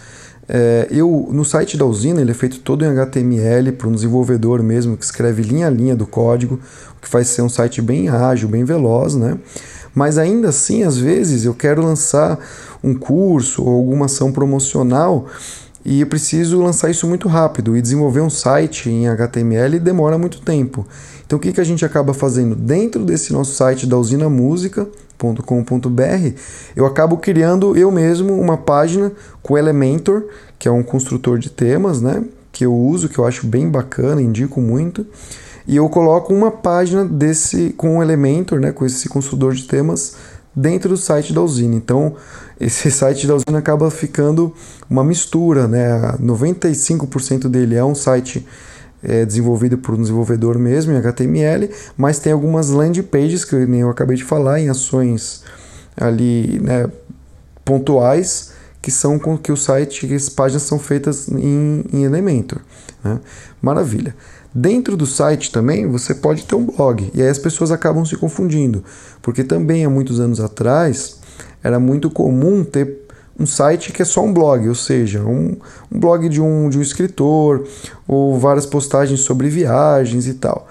É, 0.55 0.87
eu 0.91 1.29
no 1.31 1.43
site 1.43 1.75
da 1.75 1.83
usina 1.83 2.21
ele 2.21 2.29
é 2.29 2.33
feito 2.35 2.59
todo 2.59 2.85
em 2.85 2.87
HTML 2.87 3.71
para 3.71 3.87
um 3.87 3.91
desenvolvedor 3.91 4.61
mesmo 4.61 4.95
que 4.95 5.03
escreve 5.03 5.41
linha 5.41 5.65
a 5.65 5.69
linha 5.71 5.95
do 5.95 6.05
código, 6.05 6.59
o 6.95 7.01
que 7.01 7.09
faz 7.09 7.27
ser 7.29 7.41
um 7.41 7.49
site 7.49 7.81
bem 7.81 8.07
ágil, 8.07 8.47
bem 8.47 8.63
veloz, 8.63 9.15
né? 9.15 9.39
Mas 9.95 10.19
ainda 10.19 10.49
assim, 10.49 10.83
às 10.83 10.95
vezes 10.95 11.43
eu 11.43 11.55
quero 11.55 11.81
lançar 11.81 12.37
um 12.83 12.93
curso 12.93 13.63
ou 13.63 13.73
alguma 13.73 14.05
ação 14.05 14.31
promocional 14.31 15.25
e 15.83 16.01
eu 16.01 16.07
preciso 16.07 16.61
lançar 16.61 16.91
isso 16.91 17.07
muito 17.07 17.27
rápido 17.27 17.75
e 17.75 17.81
desenvolver 17.81 18.21
um 18.21 18.29
site 18.29 18.91
em 18.91 19.07
HTML 19.07 19.79
demora 19.79 20.19
muito 20.19 20.39
tempo. 20.39 20.85
Então 21.25 21.39
o 21.39 21.41
que, 21.41 21.51
que 21.51 21.61
a 21.61 21.65
gente 21.65 21.83
acaba 21.83 22.13
fazendo? 22.13 22.53
Dentro 22.53 23.03
desse 23.03 23.33
nosso 23.33 23.55
site 23.55 23.87
da 23.87 23.97
usina 23.97 24.29
música, 24.29 24.87
com.br, 25.43 26.35
eu 26.75 26.85
acabo 26.85 27.17
criando 27.17 27.77
eu 27.77 27.91
mesmo 27.91 28.39
uma 28.39 28.57
página 28.57 29.11
com 29.41 29.57
Elementor, 29.57 30.25
que 30.57 30.67
é 30.67 30.71
um 30.71 30.83
construtor 30.83 31.37
de 31.37 31.49
temas, 31.49 32.01
né? 32.01 32.23
Que 32.51 32.65
eu 32.65 32.73
uso, 32.73 33.09
que 33.09 33.19
eu 33.19 33.25
acho 33.25 33.47
bem 33.47 33.69
bacana, 33.69 34.21
indico 34.21 34.59
muito. 34.59 35.05
E 35.67 35.75
eu 35.75 35.87
coloco 35.87 36.33
uma 36.33 36.51
página 36.51 37.05
desse 37.05 37.73
com 37.77 37.97
o 37.97 38.03
Elementor, 38.03 38.59
né? 38.59 38.71
Com 38.71 38.85
esse 38.85 39.07
construtor 39.07 39.53
de 39.53 39.63
temas 39.63 40.15
dentro 40.55 40.89
do 40.89 40.97
site 40.97 41.33
da 41.33 41.41
usina. 41.41 41.75
Então, 41.75 42.15
esse 42.59 42.89
site 42.91 43.25
da 43.25 43.35
usina 43.35 43.59
acaba 43.59 43.89
ficando 43.89 44.53
uma 44.89 45.03
mistura, 45.03 45.67
né? 45.67 46.15
95% 46.21 47.47
dele 47.47 47.75
é 47.75 47.83
um 47.83 47.95
site 47.95 48.45
é, 49.03 49.25
desenvolvido 49.25 49.77
por 49.77 49.95
um 49.95 50.01
desenvolvedor 50.01 50.57
mesmo 50.57 50.93
em 50.93 50.97
HTML, 50.97 51.69
mas 51.97 52.19
tem 52.19 52.31
algumas 52.31 52.69
landing 52.69 53.03
pages 53.03 53.43
que 53.43 53.55
nem 53.65 53.81
eu 53.81 53.89
acabei 53.89 54.15
de 54.15 54.23
falar 54.23 54.59
em 54.59 54.69
ações 54.69 55.43
ali 55.97 56.59
né, 56.59 56.89
pontuais 57.63 58.53
que 58.81 58.91
são 58.91 59.17
com 59.17 59.37
que 59.37 59.51
o 59.51 59.55
site, 59.55 60.07
que 60.07 60.13
as 60.13 60.27
páginas 60.27 60.63
são 60.63 60.77
feitas 60.77 61.29
em, 61.29 61.85
em 61.93 62.03
Elementor. 62.03 62.59
Né? 63.01 63.19
Maravilha. 63.61 64.13
Dentro 64.53 64.95
do 64.97 65.05
site 65.05 65.51
também 65.51 65.87
você 65.87 66.13
pode 66.13 66.43
ter 66.43 66.55
um 66.55 66.65
blog 66.65 67.09
e 67.13 67.21
aí 67.21 67.29
as 67.29 67.39
pessoas 67.39 67.71
acabam 67.71 68.05
se 68.05 68.15
confundindo, 68.17 68.83
porque 69.21 69.43
também 69.43 69.83
há 69.85 69.89
muitos 69.89 70.19
anos 70.19 70.39
atrás 70.39 71.17
era 71.63 71.79
muito 71.79 72.09
comum 72.09 72.63
ter 72.63 73.02
um 73.39 73.45
site 73.45 73.91
que 73.91 74.01
é 74.01 74.05
só 74.05 74.23
um 74.23 74.33
blog, 74.33 74.67
ou 74.67 74.75
seja, 74.75 75.21
um, 75.21 75.57
um 75.91 75.99
blog 75.99 76.29
de 76.29 76.41
um, 76.41 76.69
de 76.69 76.77
um 76.77 76.81
escritor 76.81 77.67
ou 78.07 78.37
várias 78.37 78.65
postagens 78.65 79.21
sobre 79.21 79.49
viagens 79.49 80.27
e 80.27 80.35
tal. 80.35 80.67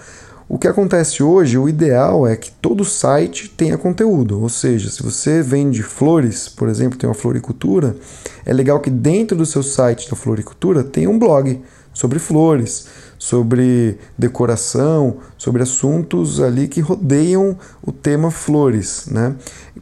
O 0.49 0.59
que 0.59 0.69
acontece 0.69 1.23
hoje, 1.23 1.57
o 1.57 1.69
ideal 1.69 2.26
é 2.26 2.37
que 2.37 2.50
todo 2.50 2.85
site 2.85 3.49
tenha 3.49 3.78
conteúdo, 3.78 4.40
ou 4.40 4.50
seja, 4.50 4.90
se 4.90 5.02
você 5.02 5.42
vende 5.42 5.83
flores, 5.83 6.47
por 6.47 6.69
exemplo, 6.69 6.99
tem 6.99 7.09
uma 7.09 7.14
floricultura, 7.14 7.97
é 8.45 8.52
legal 8.52 8.78
que 8.78 8.90
dentro 8.90 9.37
do 9.37 9.47
seu 9.47 9.62
site 9.62 10.11
da 10.11 10.14
floricultura 10.14 10.85
tenha 10.85 11.09
um 11.09 11.19
blog 11.19 11.59
sobre 11.95 12.19
flores, 12.19 12.87
sobre 13.23 13.99
decoração, 14.19 15.19
sobre 15.38 15.62
assuntos 15.62 16.41
ali 16.41 16.67
que 16.67 16.81
rodeiam 16.81 17.57
o 17.81 17.93
tema 17.93 18.33
flores, 18.33 19.07
né? 19.09 19.37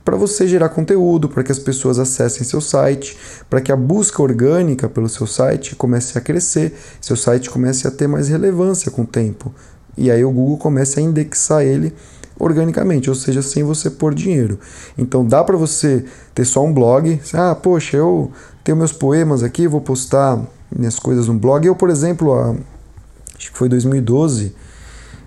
Para 0.05 0.14
você 0.14 0.46
gerar 0.46 0.68
conteúdo, 0.68 1.26
para 1.26 1.42
que 1.42 1.50
as 1.50 1.59
pessoas 1.59 1.98
acessem 1.98 2.44
seu 2.44 2.61
site, 2.61 3.16
para 3.48 3.62
que 3.62 3.72
a 3.72 3.76
busca 3.76 4.22
orgânica 4.22 4.90
pelo 4.90 5.09
seu 5.09 5.26
site 5.26 5.74
comece 5.74 6.18
a 6.18 6.20
crescer, 6.20 6.74
seu 7.00 7.16
site 7.16 7.48
comece 7.48 7.88
a 7.88 7.90
ter 7.90 8.07
mais 8.07 8.29
relevância 8.29 8.90
com 8.90 9.03
o 9.03 9.07
tempo. 9.07 9.55
E 9.96 10.11
aí 10.11 10.22
o 10.22 10.31
Google 10.31 10.59
comece 10.59 11.00
a 11.00 11.03
indexar 11.03 11.62
ele 11.62 11.94
organicamente, 12.38 13.09
ou 13.09 13.16
seja, 13.16 13.40
sem 13.40 13.64
você 13.64 13.88
pôr 13.88 14.14
dinheiro. 14.14 14.61
Então 14.98 15.24
dá 15.24 15.42
para 15.42 15.57
você 15.57 16.05
ter 16.35 16.44
só 16.44 16.62
um 16.62 16.74
blog, 16.74 17.18
ah, 17.33 17.55
poxa, 17.55 17.96
eu 17.96 18.31
tenho 18.62 18.76
meus 18.76 18.92
poemas 18.92 19.42
aqui, 19.42 19.66
vou 19.66 19.81
postar 19.81 20.38
minhas 20.70 20.98
coisas 20.98 21.26
no 21.26 21.35
blog. 21.35 21.66
Eu, 21.66 21.74
por 21.74 21.88
exemplo, 21.88 22.59
acho 23.40 23.53
que 23.53 23.57
foi 23.57 23.70
2012, 23.70 24.55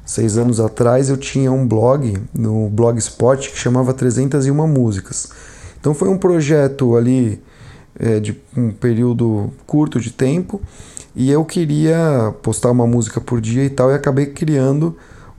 seis 0.05 0.37
anos 0.37 0.59
atrás, 0.59 1.09
eu 1.09 1.17
tinha 1.17 1.51
um 1.51 1.67
blog 1.67 2.15
no 2.31 2.69
Blogspot 2.69 3.49
que 3.49 3.57
chamava 3.57 3.91
301 3.91 4.67
Músicas. 4.67 5.29
Então 5.79 5.95
foi 5.95 6.09
um 6.09 6.17
projeto 6.17 6.95
ali 6.95 7.41
é, 7.99 8.19
de 8.19 8.39
um 8.55 8.71
período 8.71 9.51
curto 9.65 9.99
de 9.99 10.11
tempo 10.11 10.61
e 11.15 11.31
eu 11.31 11.43
queria 11.43 12.33
postar 12.43 12.69
uma 12.69 12.85
música 12.85 13.19
por 13.19 13.41
dia 13.41 13.65
e 13.65 13.69
tal 13.69 13.89
e 13.89 13.95
acabei 13.95 14.27
criando 14.27 14.95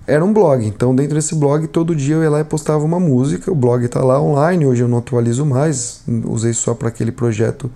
era 0.06 0.22
um 0.22 0.34
blog, 0.34 0.66
então 0.66 0.94
dentro 0.94 1.14
desse 1.14 1.34
blog 1.34 1.66
todo 1.68 1.96
dia 1.96 2.16
eu 2.16 2.22
ia 2.22 2.28
lá 2.28 2.40
e 2.40 2.44
postava 2.44 2.84
uma 2.84 3.00
música. 3.00 3.50
O 3.50 3.54
blog 3.54 3.84
está 3.84 4.02
lá 4.04 4.20
online, 4.20 4.66
hoje 4.66 4.82
eu 4.82 4.88
não 4.88 4.98
atualizo 4.98 5.46
mais, 5.46 6.02
usei 6.26 6.52
só 6.52 6.74
para 6.74 6.88
aquele 6.88 7.12
projeto 7.12 7.70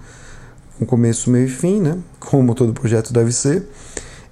com 0.79 0.85
começo, 0.85 1.31
meio 1.31 1.47
e 1.47 1.49
fim, 1.49 1.81
né? 1.81 1.97
Como 2.21 2.55
todo 2.55 2.75
projeto 2.75 3.13
deve 3.13 3.33
ser 3.33 3.67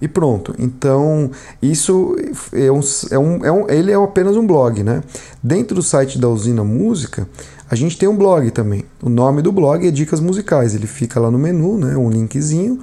e 0.01 0.07
pronto. 0.09 0.55
Então, 0.59 1.31
isso 1.61 2.17
é 2.53 2.71
um, 2.71 2.81
é 3.11 3.19
um, 3.19 3.45
é 3.45 3.53
um, 3.53 3.71
ele 3.71 3.93
é 3.93 3.95
apenas 3.95 4.37
um 4.37 4.47
blog, 4.47 4.83
né? 4.83 5.03
Dentro 5.43 5.77
do 5.77 5.83
site 5.83 6.19
da 6.19 6.29
Usina 6.29 6.63
Música, 6.63 7.29
a 7.71 7.75
gente 7.75 7.99
tem 7.99 8.09
um 8.09 8.17
blog 8.17 8.51
também. 8.51 8.85
O 9.03 9.09
nome 9.09 9.43
do 9.43 9.51
blog 9.51 9.87
é 9.87 9.91
Dicas 9.91 10.21
Musicais. 10.21 10.75
Ele 10.75 10.87
fica 10.87 11.19
lá 11.19 11.31
no 11.31 11.39
menu, 11.39 11.79
né? 11.79 11.97
Um 11.97 12.11
linkzinho. 12.11 12.81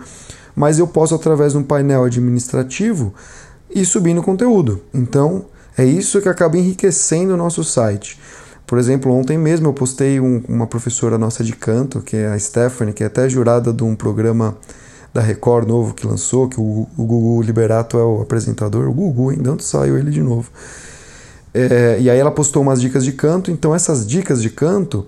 Mas 0.56 0.80
eu 0.80 0.88
posso, 0.88 1.16
através 1.16 1.54
de 1.54 1.58
um 1.58 1.64
painel 1.64 2.04
administrativo, 2.04 3.14
ir 3.74 3.86
subindo 3.86 4.22
conteúdo. 4.22 4.82
Então, 4.94 5.46
é 5.78 5.86
isso 5.86 6.22
que 6.22 6.30
acaba 6.30 6.58
enriquecendo 6.58 7.34
o 7.34 7.38
nosso 7.38 7.64
site. 7.64 8.20
Por 8.66 8.78
exemplo, 8.78 9.12
ontem 9.12 9.38
mesmo 9.38 9.68
eu 9.68 9.74
postei 9.74 10.20
um, 10.20 10.42
uma 10.48 10.68
professora 10.68 11.18
nossa 11.18 11.44
de 11.44 11.54
canto, 11.54 12.02
que 12.02 12.16
é 12.16 12.28
a 12.28 12.40
Stephanie, 12.40 12.94
que 12.94 13.04
é 13.04 13.08
até 13.08 13.28
jurada 13.28 13.74
de 13.74 13.84
um 13.84 13.96
programa 13.96 14.58
da 15.14 15.22
Record 15.22 15.68
novo 15.68 15.94
que 15.94 16.08
lançou, 16.08 16.50
que 16.50 16.60
o, 16.60 16.88
o 16.98 17.06
Gugu 17.06 17.42
Liberato 17.42 17.98
é 17.98 18.04
o 18.04 18.22
apresentador. 18.22 18.90
O 18.90 18.94
Gugu, 18.94 19.32
hein? 19.32 19.40
Tanto 19.44 19.64
saiu 19.64 19.98
ele 19.98 20.10
de 20.10 20.22
novo. 20.22 20.50
É, 21.54 21.98
e 22.00 22.10
aí 22.10 22.18
ela 22.18 22.32
postou 22.32 22.64
umas 22.64 22.82
dicas 22.82 23.06
de 23.06 23.12
canto, 23.12 23.52
então 23.52 23.76
essas 23.76 24.08
dicas 24.08 24.42
de 24.42 24.50
canto, 24.50 25.06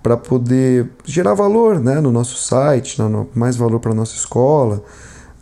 para 0.00 0.16
poder 0.16 0.88
gerar 1.04 1.34
valor 1.34 1.80
né, 1.80 2.00
no 2.00 2.12
nosso 2.12 2.36
site, 2.36 3.00
no, 3.00 3.28
mais 3.34 3.56
valor 3.56 3.80
para 3.80 3.92
nossa 3.92 4.14
escola, 4.14 4.82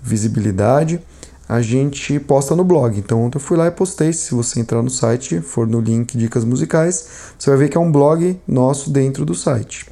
visibilidade, 0.02 0.98
a 1.46 1.60
gente 1.60 2.18
posta 2.18 2.56
no 2.56 2.64
blog. 2.64 2.98
Então 2.98 3.22
ontem 3.22 3.36
eu 3.36 3.40
fui 3.40 3.56
lá 3.56 3.66
e 3.66 3.70
postei. 3.70 4.12
Se 4.14 4.34
você 4.34 4.58
entrar 4.58 4.82
no 4.82 4.90
site, 4.90 5.40
for 5.40 5.66
no 5.66 5.78
link 5.78 6.16
Dicas 6.16 6.42
Musicais, 6.42 7.06
você 7.38 7.50
vai 7.50 7.58
ver 7.58 7.68
que 7.68 7.76
é 7.76 7.80
um 7.80 7.92
blog 7.92 8.40
nosso 8.48 8.90
dentro 8.90 9.26
do 9.26 9.34
site. 9.34 9.86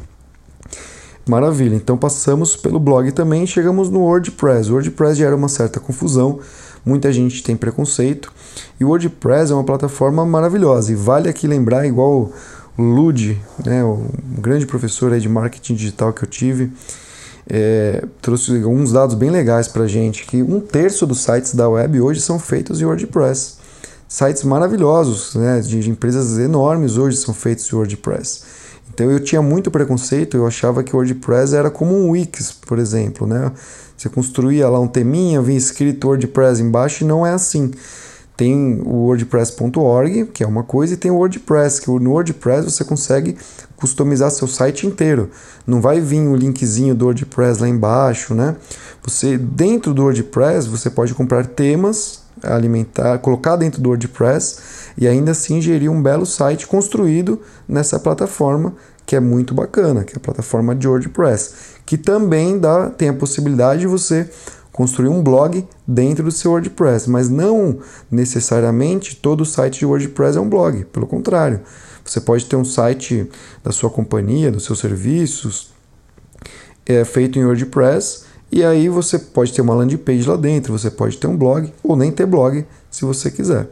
Maravilha, 1.27 1.75
então 1.75 1.97
passamos 1.97 2.55
pelo 2.55 2.79
blog 2.79 3.11
também 3.13 3.47
chegamos 3.47 3.89
no 3.89 4.01
WordPress. 4.01 4.69
O 4.69 4.75
WordPress 4.75 5.17
gera 5.17 5.35
uma 5.35 5.49
certa 5.49 5.81
confusão, 5.81 6.39
muita 6.85 7.11
gente 7.11 7.43
tem 7.43 7.57
preconceito. 7.57 8.31
E 8.79 8.85
o 8.85 8.89
WordPress 8.89 9.51
é 9.51 9.55
uma 9.55 9.65
plataforma 9.65 10.25
maravilhosa. 10.27 10.93
E 10.93 10.95
vale 10.95 11.29
aqui 11.29 11.47
lembrar, 11.47 11.87
igual 11.87 12.31
o 12.77 12.83
Lud, 12.83 13.41
né, 13.65 13.83
o 13.83 14.05
grande 14.39 14.67
professor 14.67 15.19
de 15.19 15.29
marketing 15.29 15.75
digital 15.75 16.13
que 16.13 16.25
eu 16.25 16.29
tive, 16.29 16.71
é, 17.49 18.05
trouxe 18.21 18.63
alguns 18.63 18.93
dados 18.93 19.15
bem 19.15 19.31
legais 19.31 19.67
para 19.67 19.87
gente, 19.87 20.27
que 20.27 20.43
um 20.43 20.61
terço 20.61 21.07
dos 21.07 21.23
sites 21.23 21.55
da 21.55 21.69
web 21.69 22.03
hoje 22.03 22.21
são 22.21 22.39
feitos 22.39 22.83
em 22.83 22.85
WordPress. 22.85 23.57
Sites 24.07 24.45
maravilhosos, 24.45 25.35
né, 25.35 25.61
de 25.61 25.89
empresas 25.89 26.39
enormes 26.39 26.99
hoje 26.99 27.17
são 27.17 27.33
feitos 27.33 27.73
em 27.73 27.77
WordPress. 27.77 28.43
Então 28.93 29.11
eu 29.11 29.19
tinha 29.19 29.43
muito 29.43 29.71
preconceito, 29.71 30.37
eu 30.37 30.47
achava 30.47 30.83
que 30.83 30.95
o 30.95 30.99
WordPress 30.99 31.55
era 31.55 31.71
como 31.71 31.95
um 31.95 32.11
Wix, 32.11 32.53
por 32.53 32.79
exemplo, 32.79 33.27
né? 33.27 33.51
Você 33.97 34.09
construía 34.09 34.69
lá 34.69 34.79
um 34.79 34.89
teminha, 34.89 35.41
vinha 35.41 35.59
escrito 35.59 36.09
WordPress 36.09 36.61
embaixo 36.61 37.05
e 37.05 37.07
não 37.07 37.27
é 37.27 37.33
assim. 37.33 37.71
Tem 38.37 38.81
o 38.85 39.07
wordpress.org, 39.07 40.27
que 40.27 40.43
é 40.43 40.47
uma 40.47 40.65
coisa, 40.65 40.95
e 40.95 40.97
tem 40.97 41.09
o 41.09 41.17
WordPress, 41.17 41.81
que 41.81 41.89
no 41.89 42.11
WordPress 42.11 42.65
você 42.65 42.85
consegue 42.85 43.37
customizar 43.77 44.31
seu 44.33 44.49
site 44.49 44.87
inteiro. 44.89 45.31
Não 45.65 45.81
vai 45.81 46.01
vir 46.01 46.21
o 46.21 46.33
um 46.33 46.37
linkzinho 46.37 46.97
do 46.97 47.05
WordPress 47.05 47.61
lá 47.61 47.69
embaixo, 47.69 48.35
né? 48.35 48.57
Você 49.05 49.39
dentro 49.39 49.95
do 49.95 50.03
WordPress 50.03 50.69
você 50.69 50.91
pode 50.91 51.15
comprar 51.15 51.47
temas, 51.47 52.23
alimentar, 52.43 53.19
colocar 53.19 53.55
dentro 53.55 53.81
do 53.81 53.91
WordPress 53.91 54.59
e 54.97 55.09
ainda 55.09 55.33
assim 55.33 55.61
gerir 55.61 55.91
um 55.91 56.03
belo 56.03 56.27
site 56.27 56.67
construído 56.67 57.41
nessa 57.69 57.99
plataforma 57.99 58.75
que 59.07 59.17
é 59.17 59.21
muito 59.21 59.55
bacana, 59.55 60.05
que 60.05 60.15
é 60.15 60.17
a 60.17 60.21
plataforma 60.21 60.75
de 60.75 60.89
WordPress, 60.89 61.55
que 61.85 61.99
também 61.99 62.59
dá, 62.59 62.89
tem 62.91 63.09
a 63.09 63.15
possibilidade 63.15 63.81
de 63.81 63.87
você 63.87 64.31
construir 64.73 65.09
um 65.09 65.23
blog 65.23 65.65
dentro 65.87 66.25
do 66.25 66.33
seu 66.33 66.51
WordPress, 66.51 67.09
mas 67.09 67.29
não 67.29 67.79
necessariamente 68.11 69.15
todo 69.15 69.45
site 69.45 69.81
de 69.81 69.87
WordPress 69.87 70.37
é 70.37 70.41
um 70.41 70.49
blog, 70.49 70.85
pelo 70.87 71.07
contrário. 71.07 71.61
Você 72.05 72.21
pode 72.21 72.47
ter 72.47 72.57
um 72.57 72.65
site 72.65 73.29
da 73.63 73.71
sua 73.71 73.89
companhia, 73.89 74.51
dos 74.51 74.65
seus 74.65 74.81
serviços, 74.81 75.73
é, 76.85 77.05
feito 77.05 77.39
em 77.39 77.45
WordPress, 77.45 78.25
e 78.51 78.65
aí 78.65 78.89
você 78.89 79.19
pode 79.19 79.53
ter 79.53 79.63
uma 79.63 79.75
landing 79.75 79.97
page 79.97 80.29
lá 80.29 80.37
dentro, 80.37 80.77
você 80.77 80.91
pode 80.91 81.19
ter 81.19 81.27
um 81.27 81.37
blog 81.37 81.73
ou 81.83 81.97
nem 81.97 82.11
ter 82.11 82.27
blog, 82.27 82.67
se 82.91 83.05
você 83.05 83.31
quiser. 83.31 83.69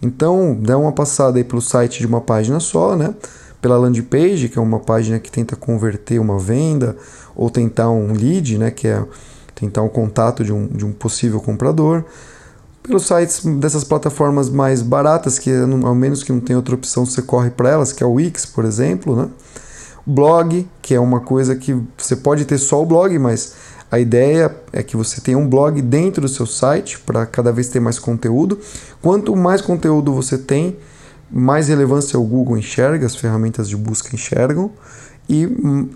Então, 0.00 0.56
dá 0.60 0.76
uma 0.76 0.92
passada 0.92 1.38
aí 1.38 1.44
pelo 1.44 1.62
site 1.62 2.00
de 2.00 2.06
uma 2.06 2.20
página 2.20 2.60
só, 2.60 2.96
né? 2.96 3.14
Pela 3.60 3.76
landing 3.76 4.02
page, 4.02 4.48
que 4.48 4.58
é 4.58 4.62
uma 4.62 4.80
página 4.80 5.18
que 5.18 5.30
tenta 5.30 5.56
converter 5.56 6.18
uma 6.18 6.38
venda 6.38 6.96
ou 7.34 7.48
tentar 7.48 7.90
um 7.90 8.12
lead, 8.12 8.58
né? 8.58 8.70
Que 8.70 8.88
é 8.88 9.02
tentar 9.54 9.82
um 9.82 9.88
contato 9.88 10.44
de 10.44 10.52
um, 10.52 10.66
de 10.66 10.84
um 10.84 10.92
possível 10.92 11.40
comprador. 11.40 12.04
Pelos 12.82 13.06
sites 13.06 13.44
dessas 13.44 13.82
plataformas 13.82 14.50
mais 14.50 14.82
baratas, 14.82 15.38
que 15.38 15.50
ao 15.82 15.94
menos 15.94 16.22
que 16.22 16.30
não 16.30 16.40
tem 16.40 16.54
outra 16.54 16.74
opção, 16.74 17.06
você 17.06 17.22
corre 17.22 17.50
para 17.50 17.70
elas, 17.70 17.92
que 17.92 18.02
é 18.02 18.06
o 18.06 18.12
Wix, 18.12 18.44
por 18.44 18.64
exemplo, 18.64 19.16
né? 19.16 19.28
Blog, 20.06 20.68
que 20.82 20.94
é 20.94 21.00
uma 21.00 21.20
coisa 21.20 21.56
que 21.56 21.74
você 21.96 22.14
pode 22.14 22.44
ter 22.44 22.58
só 22.58 22.82
o 22.82 22.84
blog, 22.84 23.18
mas 23.18 23.54
a 23.90 23.98
ideia 23.98 24.54
é 24.72 24.82
que 24.82 24.96
você 24.96 25.20
tenha 25.20 25.38
um 25.38 25.48
blog 25.48 25.80
dentro 25.80 26.22
do 26.22 26.28
seu 26.28 26.46
site 26.46 26.98
para 26.98 27.26
cada 27.26 27.52
vez 27.52 27.68
ter 27.68 27.80
mais 27.80 27.98
conteúdo. 27.98 28.58
Quanto 29.00 29.36
mais 29.36 29.60
conteúdo 29.60 30.12
você 30.12 30.36
tem, 30.36 30.76
mais 31.30 31.68
relevância 31.68 32.18
o 32.18 32.24
Google 32.24 32.58
enxerga, 32.58 33.06
as 33.06 33.16
ferramentas 33.16 33.68
de 33.68 33.76
busca 33.76 34.14
enxergam 34.14 34.70
e, 35.28 35.48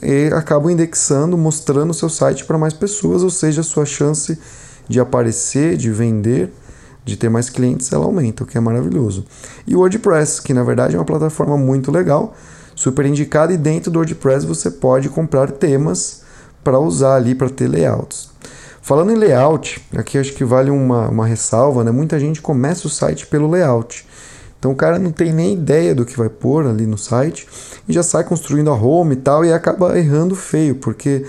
e 0.02 0.32
acabam 0.32 0.70
indexando, 0.70 1.36
mostrando 1.36 1.90
o 1.90 1.94
seu 1.94 2.08
site 2.08 2.44
para 2.44 2.58
mais 2.58 2.72
pessoas, 2.72 3.22
ou 3.22 3.30
seja, 3.30 3.60
a 3.60 3.64
sua 3.64 3.84
chance 3.84 4.38
de 4.88 5.00
aparecer, 5.00 5.76
de 5.76 5.90
vender, 5.90 6.52
de 7.04 7.16
ter 7.16 7.28
mais 7.28 7.50
clientes, 7.50 7.92
ela 7.92 8.04
aumenta, 8.04 8.42
o 8.42 8.46
que 8.46 8.56
é 8.56 8.60
maravilhoso. 8.60 9.24
E 9.66 9.74
o 9.74 9.80
WordPress, 9.80 10.42
que 10.42 10.54
na 10.54 10.62
verdade 10.62 10.94
é 10.94 10.98
uma 10.98 11.04
plataforma 11.04 11.56
muito 11.56 11.90
legal, 11.90 12.34
super 12.74 13.04
indicada, 13.06 13.52
e 13.52 13.56
dentro 13.56 13.90
do 13.90 13.98
WordPress 13.98 14.46
você 14.46 14.70
pode 14.70 15.08
comprar 15.08 15.50
temas 15.50 16.22
para 16.68 16.78
usar 16.78 17.14
ali 17.14 17.34
para 17.34 17.48
ter 17.48 17.66
layouts. 17.66 18.28
Falando 18.82 19.10
em 19.10 19.14
layout, 19.14 19.82
aqui 19.96 20.18
acho 20.18 20.34
que 20.34 20.44
vale 20.44 20.70
uma, 20.70 21.08
uma 21.08 21.26
ressalva, 21.26 21.82
né? 21.82 21.90
Muita 21.90 22.20
gente 22.20 22.42
começa 22.42 22.86
o 22.86 22.90
site 22.90 23.26
pelo 23.26 23.48
layout. 23.48 24.06
Então 24.58 24.72
o 24.72 24.76
cara 24.76 24.98
não 24.98 25.10
tem 25.10 25.32
nem 25.32 25.54
ideia 25.54 25.94
do 25.94 26.04
que 26.04 26.14
vai 26.14 26.28
pôr 26.28 26.66
ali 26.66 26.86
no 26.86 26.98
site 26.98 27.48
e 27.88 27.92
já 27.94 28.02
sai 28.02 28.22
construindo 28.22 28.68
a 28.68 28.74
home 28.74 29.14
e 29.14 29.16
tal 29.16 29.46
e 29.46 29.52
acaba 29.52 29.98
errando 29.98 30.36
feio, 30.36 30.74
porque 30.74 31.24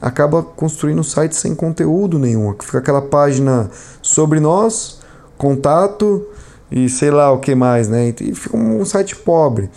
acaba 0.00 0.44
construindo 0.44 1.00
um 1.00 1.04
site 1.04 1.34
sem 1.34 1.56
conteúdo 1.56 2.16
nenhum. 2.16 2.54
Fica 2.62 2.78
aquela 2.78 3.02
página 3.02 3.68
sobre 4.00 4.38
nós, 4.38 5.00
contato 5.36 6.24
e 6.70 6.88
sei 6.88 7.10
lá 7.10 7.30
o 7.30 7.38
que 7.38 7.54
mais, 7.54 7.88
né? 7.88 8.14
E 8.20 8.34
fica 8.34 8.56
um 8.56 8.84
site 8.84 9.16
pobre. 9.16 9.70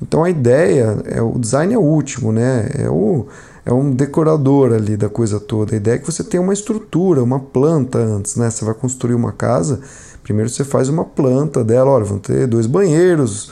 Então 0.00 0.24
a 0.24 0.30
ideia 0.30 1.02
é 1.06 1.22
o 1.22 1.38
design 1.38 1.72
é 1.74 1.78
o 1.78 1.82
último, 1.82 2.32
né? 2.32 2.68
É 2.78 2.88
o 2.88 3.26
é 3.66 3.72
um 3.72 3.90
decorador 3.92 4.72
ali 4.72 4.96
da 4.96 5.08
coisa 5.08 5.40
toda. 5.40 5.74
A 5.74 5.76
ideia 5.76 5.94
é 5.94 5.98
que 5.98 6.06
você 6.06 6.22
tenha 6.22 6.42
uma 6.42 6.52
estrutura, 6.52 7.22
uma 7.22 7.40
planta 7.40 7.98
antes, 7.98 8.36
né? 8.36 8.50
Você 8.50 8.64
vai 8.64 8.74
construir 8.74 9.14
uma 9.14 9.32
casa, 9.32 9.80
primeiro 10.22 10.50
você 10.50 10.64
faz 10.64 10.88
uma 10.88 11.04
planta 11.04 11.64
dela, 11.64 11.90
olha, 11.90 12.04
vão 12.04 12.18
ter 12.18 12.46
dois 12.46 12.66
banheiros, 12.66 13.50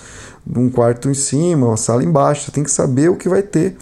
um 0.54 0.68
quarto 0.68 1.08
em 1.08 1.14
cima, 1.14 1.66
uma 1.66 1.76
sala 1.78 2.04
embaixo. 2.04 2.44
Você 2.44 2.52
tem 2.52 2.62
que 2.62 2.70
saber 2.70 3.08
o 3.08 3.16
que 3.16 3.28
vai 3.28 3.42
ter 3.42 3.76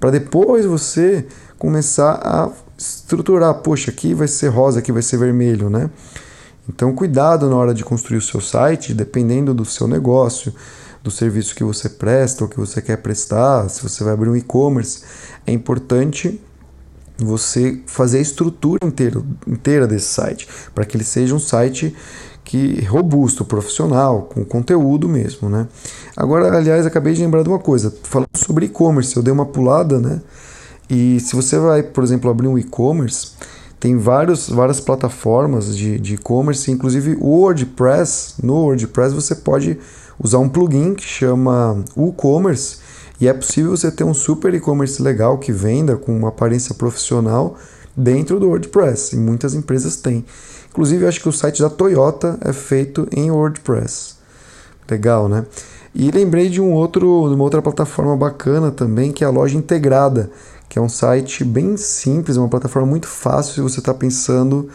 para 0.00 0.10
depois 0.10 0.66
você 0.66 1.24
começar 1.58 2.20
a 2.22 2.50
estruturar. 2.76 3.54
Poxa, 3.54 3.90
aqui 3.90 4.12
vai 4.12 4.28
ser 4.28 4.48
rosa, 4.48 4.80
aqui 4.80 4.92
vai 4.92 5.02
ser 5.02 5.18
vermelho, 5.18 5.70
né? 5.70 5.88
Então, 6.68 6.94
cuidado 6.94 7.48
na 7.48 7.56
hora 7.56 7.72
de 7.72 7.84
construir 7.84 8.18
o 8.18 8.22
seu 8.22 8.40
site, 8.40 8.92
dependendo 8.92 9.54
do 9.54 9.64
seu 9.64 9.86
negócio, 9.86 10.52
do 11.02 11.10
serviço 11.10 11.54
que 11.54 11.62
você 11.62 11.88
presta 11.88 12.44
ou 12.44 12.50
que 12.50 12.58
você 12.58 12.82
quer 12.82 12.96
prestar, 12.96 13.68
se 13.68 13.82
você 13.82 14.02
vai 14.02 14.12
abrir 14.12 14.28
um 14.28 14.36
e-commerce, 14.36 15.02
é 15.46 15.52
importante 15.52 16.40
você 17.18 17.80
fazer 17.86 18.18
a 18.18 18.20
estrutura 18.20 18.84
inteira, 18.84 19.22
inteira 19.46 19.86
desse 19.86 20.08
site, 20.08 20.48
para 20.74 20.84
que 20.84 20.96
ele 20.96 21.04
seja 21.04 21.34
um 21.34 21.38
site 21.38 21.94
que 22.44 22.80
robusto, 22.84 23.44
profissional, 23.44 24.22
com 24.22 24.44
conteúdo 24.44 25.08
mesmo, 25.08 25.48
né? 25.48 25.66
Agora, 26.16 26.56
aliás, 26.56 26.86
acabei 26.86 27.12
de 27.12 27.20
lembrar 27.20 27.42
de 27.42 27.48
uma 27.48 27.58
coisa, 27.58 27.92
falando 28.04 28.28
sobre 28.34 28.66
e-commerce, 28.66 29.16
eu 29.16 29.22
dei 29.22 29.32
uma 29.32 29.46
pulada, 29.46 29.98
né? 29.98 30.20
E 30.88 31.18
se 31.20 31.34
você 31.34 31.58
vai, 31.58 31.82
por 31.82 32.04
exemplo, 32.04 32.30
abrir 32.30 32.46
um 32.46 32.56
e-commerce, 32.56 33.32
tem 33.86 33.96
vários, 33.96 34.48
várias 34.48 34.80
plataformas 34.80 35.76
de 35.76 36.14
e-commerce, 36.14 36.68
inclusive 36.72 37.16
o 37.20 37.42
WordPress. 37.42 38.34
No 38.42 38.54
WordPress 38.64 39.14
você 39.14 39.32
pode 39.32 39.78
usar 40.18 40.38
um 40.38 40.48
plugin 40.48 40.92
que 40.92 41.04
chama 41.04 41.84
WooCommerce 41.96 42.78
e 43.20 43.28
é 43.28 43.32
possível 43.32 43.76
você 43.76 43.88
ter 43.92 44.02
um 44.02 44.12
super 44.12 44.52
e-commerce 44.52 45.00
legal 45.00 45.38
que 45.38 45.52
venda 45.52 45.94
com 45.94 46.16
uma 46.16 46.30
aparência 46.30 46.74
profissional 46.74 47.56
dentro 47.96 48.40
do 48.40 48.48
WordPress, 48.48 49.14
e 49.14 49.18
muitas 49.20 49.54
empresas 49.54 49.94
têm. 49.94 50.24
Inclusive, 50.68 51.06
acho 51.06 51.20
que 51.20 51.28
o 51.28 51.32
site 51.32 51.62
da 51.62 51.70
Toyota 51.70 52.38
é 52.40 52.52
feito 52.52 53.06
em 53.12 53.30
WordPress. 53.30 54.16
Legal, 54.90 55.28
né? 55.28 55.46
E 55.94 56.10
lembrei 56.10 56.48
de 56.48 56.60
um 56.60 56.72
outro, 56.72 57.32
uma 57.32 57.44
outra 57.44 57.62
plataforma 57.62 58.16
bacana 58.16 58.72
também, 58.72 59.12
que 59.12 59.22
é 59.22 59.26
a 59.28 59.30
loja 59.30 59.56
integrada, 59.56 60.28
que 60.76 60.78
é 60.78 60.82
um 60.82 60.90
site 60.90 61.42
bem 61.42 61.74
simples, 61.78 62.36
uma 62.36 62.50
plataforma 62.50 62.86
muito 62.86 63.06
fácil 63.06 63.54
se 63.54 63.60
você 63.62 63.78
está 63.80 63.94
pensando 63.94 64.68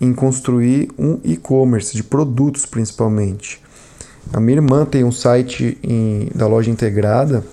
em 0.00 0.14
construir 0.14 0.92
um 0.96 1.18
e-commerce 1.24 1.96
de 1.96 2.04
produtos 2.04 2.64
principalmente. 2.66 3.60
A 4.32 4.38
minha 4.38 4.58
irmã 4.58 4.86
tem 4.86 5.02
um 5.02 5.10
site 5.10 5.76
em, 5.82 6.30
da 6.32 6.46
loja 6.46 6.70
integrada 6.70 7.44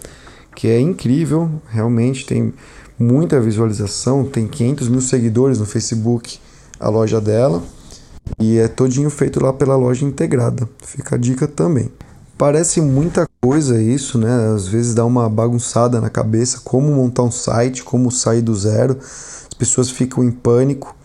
que 0.56 0.68
é 0.68 0.80
incrível, 0.80 1.50
realmente 1.68 2.24
tem 2.24 2.54
muita 3.00 3.42
visualização, 3.42 4.24
tem 4.24 4.48
500 4.48 4.90
mil 4.90 5.02
seguidores 5.02 5.58
no 5.58 5.66
Facebook, 5.66 6.40
a 6.80 6.90
loja 6.90 7.20
dela, 7.20 7.64
e 8.38 8.60
é 8.60 8.68
todinho 8.68 9.10
feito 9.10 9.44
lá 9.44 9.52
pela 9.52 9.76
loja 9.76 10.06
integrada. 10.06 10.70
Fica 10.84 11.16
a 11.16 11.18
dica 11.18 11.48
também. 11.48 11.92
Parece 12.38 12.80
muita 12.80 13.27
coisa 13.42 13.82
isso, 13.82 14.18
né? 14.18 14.54
Às 14.54 14.68
vezes 14.68 14.94
dá 14.94 15.06
uma 15.06 15.30
bagunçada 15.30 16.02
na 16.02 16.10
cabeça 16.10 16.60
como 16.64 16.92
montar 16.92 17.24
um 17.24 17.32
site, 17.32 17.84
como 17.84 18.12
sair 18.12 18.42
do 18.42 18.56
zero. 18.56 18.98
As 19.00 19.54
pessoas 19.58 19.90
ficam 19.90 20.24
em 20.24 20.32
pânico. 20.32 20.96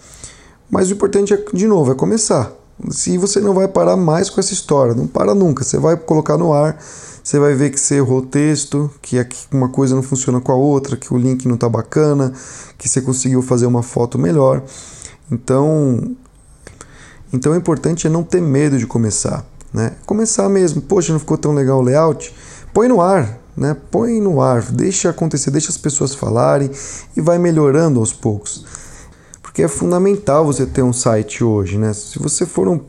Mas 0.71 0.90
o 0.90 0.95
importante 0.95 1.35
é, 1.35 1.45
de 1.53 1.66
novo, 1.66 1.92
é 1.92 1.95
começar. 1.95 2.53
Se 2.90 3.18
você 3.18 3.40
não 3.40 3.55
vai 3.55 3.68
parar 3.68 3.97
mais 3.97 4.31
com 4.31 4.40
essa 4.40 4.53
história, 4.53 4.95
não 4.95 5.07
para 5.07 5.35
nunca. 5.35 5.62
Você 5.62 5.79
vai 5.79 5.97
colocar 5.97 6.37
no 6.37 6.53
ar, 6.53 6.79
você 7.23 7.38
vai 7.38 7.55
ver 7.55 7.71
que 7.71 7.79
você 7.79 7.97
errou 7.97 8.18
o 8.18 8.27
texto, 8.27 8.90
que 9.01 9.25
uma 9.53 9.68
coisa 9.68 9.95
não 9.95 10.03
funciona 10.03 10.40
com 10.40 10.51
a 10.51 10.57
outra, 10.57 10.97
que 10.97 11.12
o 11.12 11.18
link 11.18 11.47
não 11.47 11.55
está 11.55 11.68
bacana, 11.68 12.33
que 12.77 12.88
você 12.88 13.01
conseguiu 13.01 13.42
fazer 13.42 13.66
uma 13.66 13.83
foto 13.83 14.18
melhor. 14.18 14.62
Então, 15.31 16.16
então 17.33 17.53
o 17.53 17.57
importante 17.57 18.07
é 18.07 18.11
não 18.11 18.25
ter 18.25 18.40
medo 18.40 18.79
de 18.79 18.87
começar. 18.87 19.47
Né? 19.73 19.93
Começar 20.05 20.49
mesmo, 20.49 20.83
poxa, 20.83 21.13
não 21.13 21.21
ficou 21.21 21.39
tão 21.39 21.53
legal 21.53 21.79
o 21.79 21.83
layout? 21.83 22.35
Põe 22.75 22.89
no 22.89 23.01
ar, 23.01 23.39
né? 23.57 23.77
põe 23.91 24.21
no 24.21 24.41
ar, 24.41 24.63
deixa 24.63 25.11
acontecer, 25.11 25.51
deixa 25.51 25.71
as 25.71 25.79
pessoas 25.79 26.15
falarem 26.15 26.71
e 27.17 27.21
vai 27.21 27.39
melhorando 27.39 28.01
aos 28.01 28.13
poucos. 28.13 28.65
Porque 29.43 29.63
é 29.63 29.69
fundamental 29.69 30.45
você 30.45 30.67
ter 30.67 30.83
um 30.83 30.93
site 30.93 31.45
hoje. 31.45 31.79
Né? 31.79 31.93
Se 31.93 32.19
você 32.19 32.47
for 32.47 32.69
um 32.69 32.81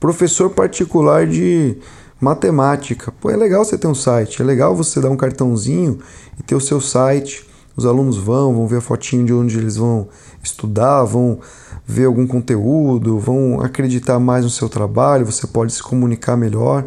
professor 0.00 0.50
particular 0.50 1.26
de 1.26 1.78
Matemática. 2.20 3.12
Pô, 3.12 3.30
é 3.30 3.36
legal 3.36 3.64
você 3.64 3.78
ter 3.78 3.86
um 3.86 3.94
site, 3.94 4.42
é 4.42 4.44
legal 4.44 4.74
você 4.74 5.00
dar 5.00 5.08
um 5.08 5.16
cartãozinho 5.16 6.00
e 6.38 6.42
ter 6.42 6.56
o 6.56 6.60
seu 6.60 6.80
site. 6.80 7.46
Os 7.76 7.86
alunos 7.86 8.16
vão, 8.16 8.52
vão 8.52 8.66
ver 8.66 8.78
a 8.78 8.80
fotinho 8.80 9.24
de 9.24 9.32
onde 9.32 9.56
eles 9.56 9.76
vão 9.76 10.08
estudar, 10.42 11.04
vão 11.04 11.38
ver 11.88 12.04
algum 12.04 12.26
conteúdo, 12.26 13.18
vão 13.18 13.62
acreditar 13.62 14.18
mais 14.18 14.44
no 14.44 14.50
seu 14.50 14.68
trabalho, 14.68 15.24
você 15.24 15.46
pode 15.46 15.72
se 15.72 15.82
comunicar 15.82 16.36
melhor. 16.36 16.84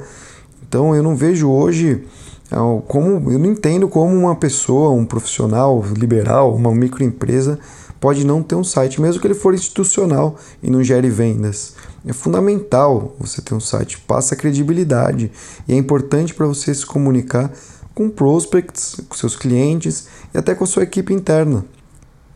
Então 0.61 0.95
eu 0.95 1.01
não 1.01 1.15
vejo 1.15 1.49
hoje 1.49 2.05
é, 2.51 2.55
como 2.87 3.31
eu 3.31 3.39
não 3.39 3.47
entendo 3.47 3.87
como 3.87 4.15
uma 4.15 4.35
pessoa, 4.35 4.91
um 4.91 5.03
profissional 5.03 5.83
liberal, 5.97 6.53
uma 6.53 6.71
microempresa 6.71 7.57
pode 7.99 8.25
não 8.25 8.43
ter 8.43 8.55
um 8.55 8.63
site, 8.63 9.01
mesmo 9.01 9.19
que 9.19 9.27
ele 9.27 9.33
for 9.33 9.53
institucional 9.53 10.35
e 10.61 10.69
não 10.69 10.83
gere 10.83 11.09
vendas. 11.09 11.75
É 12.05 12.13
fundamental 12.13 13.15
você 13.19 13.41
ter 13.41 13.55
um 13.55 13.59
site, 13.59 13.99
passa 13.99 14.35
credibilidade 14.35 15.31
e 15.67 15.73
é 15.73 15.77
importante 15.77 16.33
para 16.33 16.45
você 16.45 16.73
se 16.73 16.85
comunicar 16.85 17.51
com 17.93 18.09
prospects, 18.09 18.97
com 19.07 19.15
seus 19.15 19.35
clientes 19.35 20.07
e 20.33 20.37
até 20.37 20.53
com 20.53 20.63
a 20.63 20.67
sua 20.67 20.83
equipe 20.83 21.13
interna. 21.13 21.65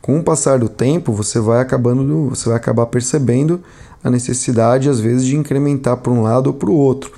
Com 0.05 0.19
o 0.19 0.23
passar 0.23 0.59
do 0.59 0.69
tempo, 0.69 1.11
você 1.11 1.39
vai 1.39 1.59
acabando, 1.59 2.29
você 2.29 2.47
vai 2.47 2.55
acabar 2.55 2.85
percebendo 2.85 3.59
a 4.03 4.09
necessidade 4.11 4.87
às 4.87 4.99
vezes 4.99 5.25
de 5.25 5.35
incrementar 5.35 5.97
para 5.97 6.11
um 6.11 6.21
lado 6.21 6.45
ou 6.45 6.53
para 6.53 6.69
o 6.69 6.75
outro. 6.75 7.11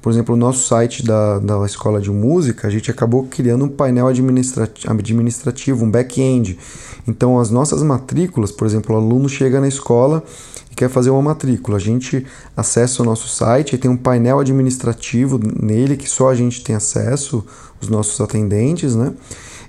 Por 0.00 0.12
exemplo, 0.12 0.36
o 0.36 0.38
nosso 0.38 0.68
site 0.68 1.04
da, 1.04 1.40
da 1.40 1.66
escola 1.66 2.00
de 2.00 2.12
música, 2.12 2.68
a 2.68 2.70
gente 2.70 2.92
acabou 2.92 3.24
criando 3.24 3.64
um 3.64 3.68
painel 3.68 4.06
administrativo, 4.06 5.84
um 5.84 5.90
back-end. 5.90 6.56
Então, 7.08 7.40
as 7.40 7.50
nossas 7.50 7.82
matrículas, 7.82 8.52
por 8.52 8.68
exemplo, 8.68 8.94
o 8.94 8.98
aluno 8.98 9.28
chega 9.28 9.60
na 9.60 9.66
escola 9.66 10.22
e 10.70 10.76
quer 10.76 10.88
fazer 10.88 11.10
uma 11.10 11.20
matrícula. 11.20 11.76
A 11.76 11.80
gente 11.80 12.24
acessa 12.56 13.02
o 13.02 13.04
nosso 13.04 13.26
site 13.26 13.74
e 13.74 13.78
tem 13.78 13.90
um 13.90 13.96
painel 13.96 14.38
administrativo 14.38 15.40
nele 15.60 15.96
que 15.96 16.08
só 16.08 16.28
a 16.28 16.36
gente 16.36 16.62
tem 16.62 16.76
acesso, 16.76 17.44
os 17.80 17.88
nossos 17.88 18.20
atendentes, 18.20 18.94
né? 18.94 19.12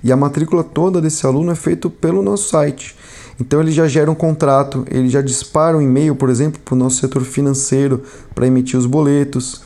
E 0.03 0.11
a 0.11 0.17
matrícula 0.17 0.63
toda 0.63 1.01
desse 1.01 1.25
aluno 1.25 1.51
é 1.51 1.55
feita 1.55 1.89
pelo 1.89 2.21
nosso 2.21 2.49
site. 2.49 2.95
Então 3.39 3.61
ele 3.61 3.71
já 3.71 3.87
gera 3.87 4.11
um 4.11 4.15
contrato, 4.15 4.85
ele 4.89 5.07
já 5.07 5.21
dispara 5.21 5.77
um 5.77 5.81
e-mail, 5.81 6.13
por 6.13 6.29
exemplo, 6.29 6.59
para 6.63 6.75
o 6.75 6.77
nosso 6.77 6.97
setor 6.97 7.23
financeiro 7.23 8.03
para 8.35 8.45
emitir 8.45 8.77
os 8.77 8.85
boletos. 8.85 9.61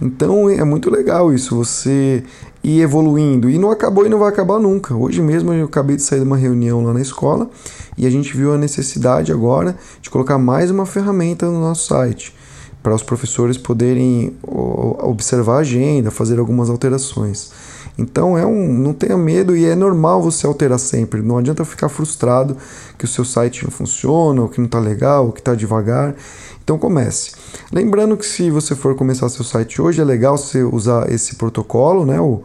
Então 0.00 0.48
é 0.48 0.62
muito 0.62 0.90
legal 0.90 1.32
isso, 1.32 1.56
você 1.56 2.22
ir 2.62 2.80
evoluindo. 2.80 3.50
E 3.50 3.58
não 3.58 3.70
acabou 3.70 4.06
e 4.06 4.08
não 4.08 4.18
vai 4.18 4.28
acabar 4.28 4.60
nunca. 4.60 4.94
Hoje 4.94 5.20
mesmo 5.20 5.52
eu 5.52 5.66
acabei 5.66 5.96
de 5.96 6.02
sair 6.02 6.20
de 6.20 6.26
uma 6.26 6.36
reunião 6.36 6.84
lá 6.84 6.92
na 6.92 7.00
escola 7.00 7.50
e 7.96 8.06
a 8.06 8.10
gente 8.10 8.36
viu 8.36 8.52
a 8.52 8.58
necessidade 8.58 9.32
agora 9.32 9.76
de 10.00 10.08
colocar 10.08 10.38
mais 10.38 10.70
uma 10.70 10.86
ferramenta 10.86 11.46
no 11.46 11.60
nosso 11.60 11.88
site 11.88 12.34
para 12.82 12.94
os 12.94 13.02
professores 13.02 13.56
poderem 13.56 14.36
observar 14.42 15.56
a 15.56 15.60
agenda, 15.60 16.10
fazer 16.12 16.38
algumas 16.38 16.70
alterações. 16.70 17.50
Então 17.98 18.36
é 18.36 18.44
um, 18.44 18.72
não 18.72 18.92
tenha 18.92 19.16
medo 19.16 19.56
e 19.56 19.64
é 19.64 19.74
normal 19.74 20.22
você 20.22 20.46
alterar 20.46 20.78
sempre. 20.78 21.22
Não 21.22 21.38
adianta 21.38 21.64
ficar 21.64 21.88
frustrado 21.88 22.56
que 22.98 23.04
o 23.04 23.08
seu 23.08 23.24
site 23.24 23.64
não 23.64 23.70
funciona, 23.70 24.42
ou 24.42 24.48
que 24.48 24.58
não 24.58 24.66
está 24.66 24.78
legal, 24.78 25.26
ou 25.26 25.32
que 25.32 25.40
está 25.40 25.54
devagar. 25.54 26.14
Então 26.62 26.78
comece. 26.78 27.32
Lembrando 27.72 28.16
que 28.16 28.26
se 28.26 28.50
você 28.50 28.74
for 28.74 28.94
começar 28.94 29.28
seu 29.28 29.44
site 29.44 29.80
hoje, 29.80 30.00
é 30.00 30.04
legal 30.04 30.36
você 30.36 30.62
usar 30.62 31.10
esse 31.10 31.36
protocolo, 31.36 32.04
né? 32.04 32.20
O, 32.20 32.42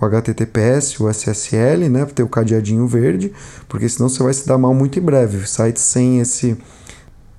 o 0.00 0.04
HTTPS, 0.04 1.00
o 1.00 1.08
SSL, 1.08 1.88
né? 1.88 2.04
Para 2.04 2.14
ter 2.14 2.22
o 2.22 2.28
cadeadinho 2.28 2.86
verde, 2.86 3.32
porque 3.68 3.88
senão 3.88 4.08
você 4.08 4.22
vai 4.22 4.34
se 4.34 4.46
dar 4.46 4.58
mal 4.58 4.74
muito 4.74 4.98
em 4.98 5.02
breve. 5.02 5.46
Sites 5.46 5.82
sem 5.82 6.18
esse 6.18 6.56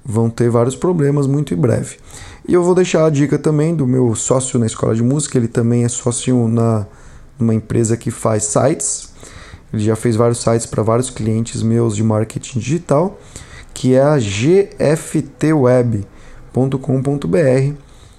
vão 0.05 0.29
ter 0.29 0.49
vários 0.49 0.75
problemas 0.75 1.27
muito 1.27 1.53
em 1.53 1.57
breve. 1.57 1.97
E 2.47 2.53
eu 2.53 2.63
vou 2.63 2.73
deixar 2.73 3.05
a 3.05 3.09
dica 3.09 3.37
também 3.37 3.75
do 3.75 3.85
meu 3.85 4.15
sócio 4.15 4.57
na 4.57 4.65
escola 4.65 4.95
de 4.95 5.03
música, 5.03 5.37
ele 5.37 5.47
também 5.47 5.83
é 5.83 5.89
sócio 5.89 6.47
na 6.47 6.85
uma 7.39 7.53
empresa 7.53 7.95
que 7.97 8.11
faz 8.11 8.45
sites. 8.45 9.09
Ele 9.73 9.83
já 9.83 9.95
fez 9.95 10.15
vários 10.15 10.39
sites 10.39 10.65
para 10.65 10.81
vários 10.83 11.09
clientes 11.09 11.61
meus 11.61 11.95
de 11.95 12.03
marketing 12.03 12.59
digital, 12.59 13.19
que 13.73 13.93
é 13.93 14.01
a 14.01 14.17
gftweb.com.br. 14.17 16.03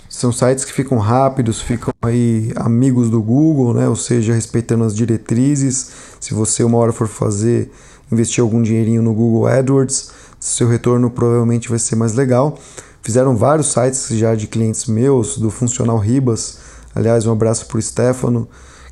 São 0.08 0.32
sites 0.32 0.64
que 0.64 0.72
ficam 0.72 0.98
rápidos, 0.98 1.60
ficam 1.60 1.92
aí 2.02 2.52
amigos 2.56 3.10
do 3.10 3.22
Google, 3.22 3.74
né? 3.74 3.88
ou 3.88 3.94
seja, 3.94 4.34
respeitando 4.34 4.84
as 4.84 4.94
diretrizes. 4.94 5.90
Se 6.18 6.34
você 6.34 6.64
uma 6.64 6.78
hora 6.78 6.92
for 6.92 7.06
fazer, 7.06 7.70
investir 8.10 8.42
algum 8.42 8.60
dinheirinho 8.60 9.02
no 9.02 9.14
Google 9.14 9.46
AdWords, 9.46 10.10
seu 10.38 10.68
retorno 10.68 11.10
provavelmente 11.10 11.68
vai 11.68 11.78
ser 11.78 11.94
mais 11.94 12.14
legal. 12.14 12.58
Fizeram 13.02 13.36
vários 13.36 13.72
sites 13.72 14.08
já 14.10 14.34
de 14.34 14.46
clientes 14.46 14.86
meus, 14.86 15.38
do 15.38 15.50
Funcional 15.50 15.98
Ribas. 15.98 16.58
Aliás, 16.94 17.24
um 17.26 17.32
abraço 17.32 17.66
para 17.66 17.78
o 17.78 17.82
Stefano 17.82 18.48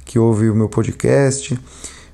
que 0.08 0.18
ouve 0.18 0.48
o 0.48 0.56
meu 0.56 0.70
podcast. 0.70 1.56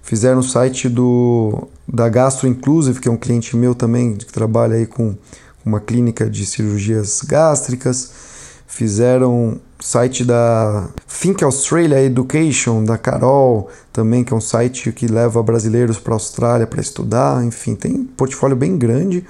Fizeram 0.02 0.40
o 0.40 0.42
site 0.42 0.88
do, 0.88 1.68
da 1.88 2.08
Gastro 2.08 2.48
Inclusive, 2.48 3.00
que 3.00 3.08
é 3.08 3.10
um 3.10 3.16
cliente 3.16 3.56
meu 3.56 3.72
também, 3.72 4.16
que 4.16 4.26
trabalha 4.26 4.74
aí 4.74 4.84
com 4.84 5.16
uma 5.64 5.80
clínica 5.80 6.28
de 6.28 6.44
cirurgias 6.44 7.22
gástricas. 7.22 8.10
Fizeram 8.66 9.60
site 9.80 10.24
da 10.24 10.88
Think 11.06 11.44
Australia 11.44 12.02
Education, 12.02 12.84
da 12.84 12.98
Carol, 12.98 13.70
também, 13.92 14.24
que 14.24 14.34
é 14.34 14.36
um 14.36 14.40
site 14.40 14.90
que 14.90 15.06
leva 15.06 15.40
brasileiros 15.40 15.98
para 15.98 16.14
a 16.14 16.16
Austrália 16.16 16.66
para 16.66 16.80
estudar. 16.80 17.44
Enfim, 17.44 17.76
tem 17.76 17.94
um 17.94 18.04
portfólio 18.04 18.56
bem 18.56 18.76
grande 18.76 19.24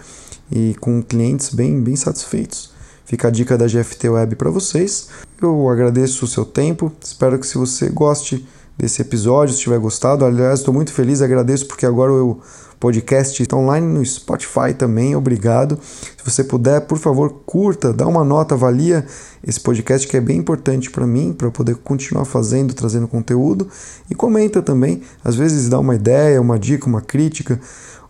e 0.51 0.75
com 0.81 1.03
clientes 1.03 1.55
bem, 1.55 1.83
bem 1.83 1.97
satisfeitos. 1.97 2.73
Fica 3.05 3.29
a 3.29 3.31
dica 3.31 3.59
da 3.59 3.67
GFT 3.67 4.09
Web 4.09 4.37
para 4.37 4.51
vocês. 4.51 5.09
Eu 5.41 5.69
agradeço 5.69 6.25
o 6.25 6.29
seu 6.29 6.47
tempo, 6.47 6.91
espero 7.03 7.39
que 7.39 7.47
se 7.47 7.59
você 7.59 7.91
goste 7.91 8.47
desse 8.77 9.03
episódio, 9.03 9.55
se 9.55 9.61
tiver 9.61 9.79
gostado. 9.79 10.25
Aliás, 10.25 10.61
estou 10.61 10.75
muito 10.75 10.93
feliz, 10.93 11.23
agradeço 11.23 11.67
porque 11.67 11.87
agora 11.87 12.13
o 12.13 12.41
podcast 12.79 13.43
está 13.43 13.57
online 13.57 13.87
no 13.87 14.05
Spotify 14.05 14.75
também. 14.77 15.17
Obrigado. 15.17 15.79
Se 15.83 16.25
você 16.25 16.45
puder, 16.45 16.83
por 16.83 16.99
favor, 16.99 17.43
curta, 17.47 17.93
dá 17.93 18.07
uma 18.07 18.25
nota, 18.25 18.55
avalia 18.55 19.07
esse 19.47 19.61
podcast 19.61 20.07
que 20.07 20.17
é 20.17 20.21
bem 20.21 20.39
importante 20.39 20.91
para 20.91 21.07
mim, 21.07 21.33
para 21.33 21.51
poder 21.51 21.77
continuar 21.77 22.25
fazendo, 22.25 22.75
trazendo 22.75 23.09
conteúdo. 23.09 23.69
E 24.11 24.15
comenta 24.15 24.61
também, 24.61 25.03
às 25.25 25.35
vezes 25.35 25.69
dá 25.69 25.79
uma 25.79 25.95
ideia, 25.95 26.41
uma 26.41 26.59
dica, 26.59 26.87
uma 26.87 27.01
crítica. 27.01 27.61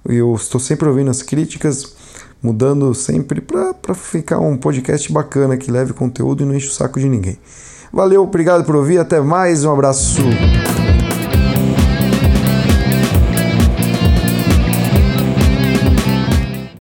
Eu 0.05 0.35
estou 0.35 0.61
sempre 0.61 0.88
ouvindo 0.88 1.11
as 1.11 1.22
críticas 1.22 1.94
mudando 2.42 2.92
sempre 2.94 3.40
para 3.40 3.94
ficar 3.94 4.38
um 4.38 4.57
podcast 4.57 5.11
bacana 5.11 5.57
que 5.57 5.70
leve 5.70 5.94
conteúdo 5.94 6.42
e 6.42 6.46
não 6.46 6.55
enche 6.55 6.68
o 6.68 6.72
saco 6.72 7.00
de 7.00 7.09
ninguém. 7.09 7.38
Valeu, 7.94 8.24
obrigado 8.24 8.64
por 8.64 8.74
ouvir, 8.74 8.98
até 8.98 9.20
mais, 9.20 9.64
um 9.64 9.72
abraço. 9.72 10.20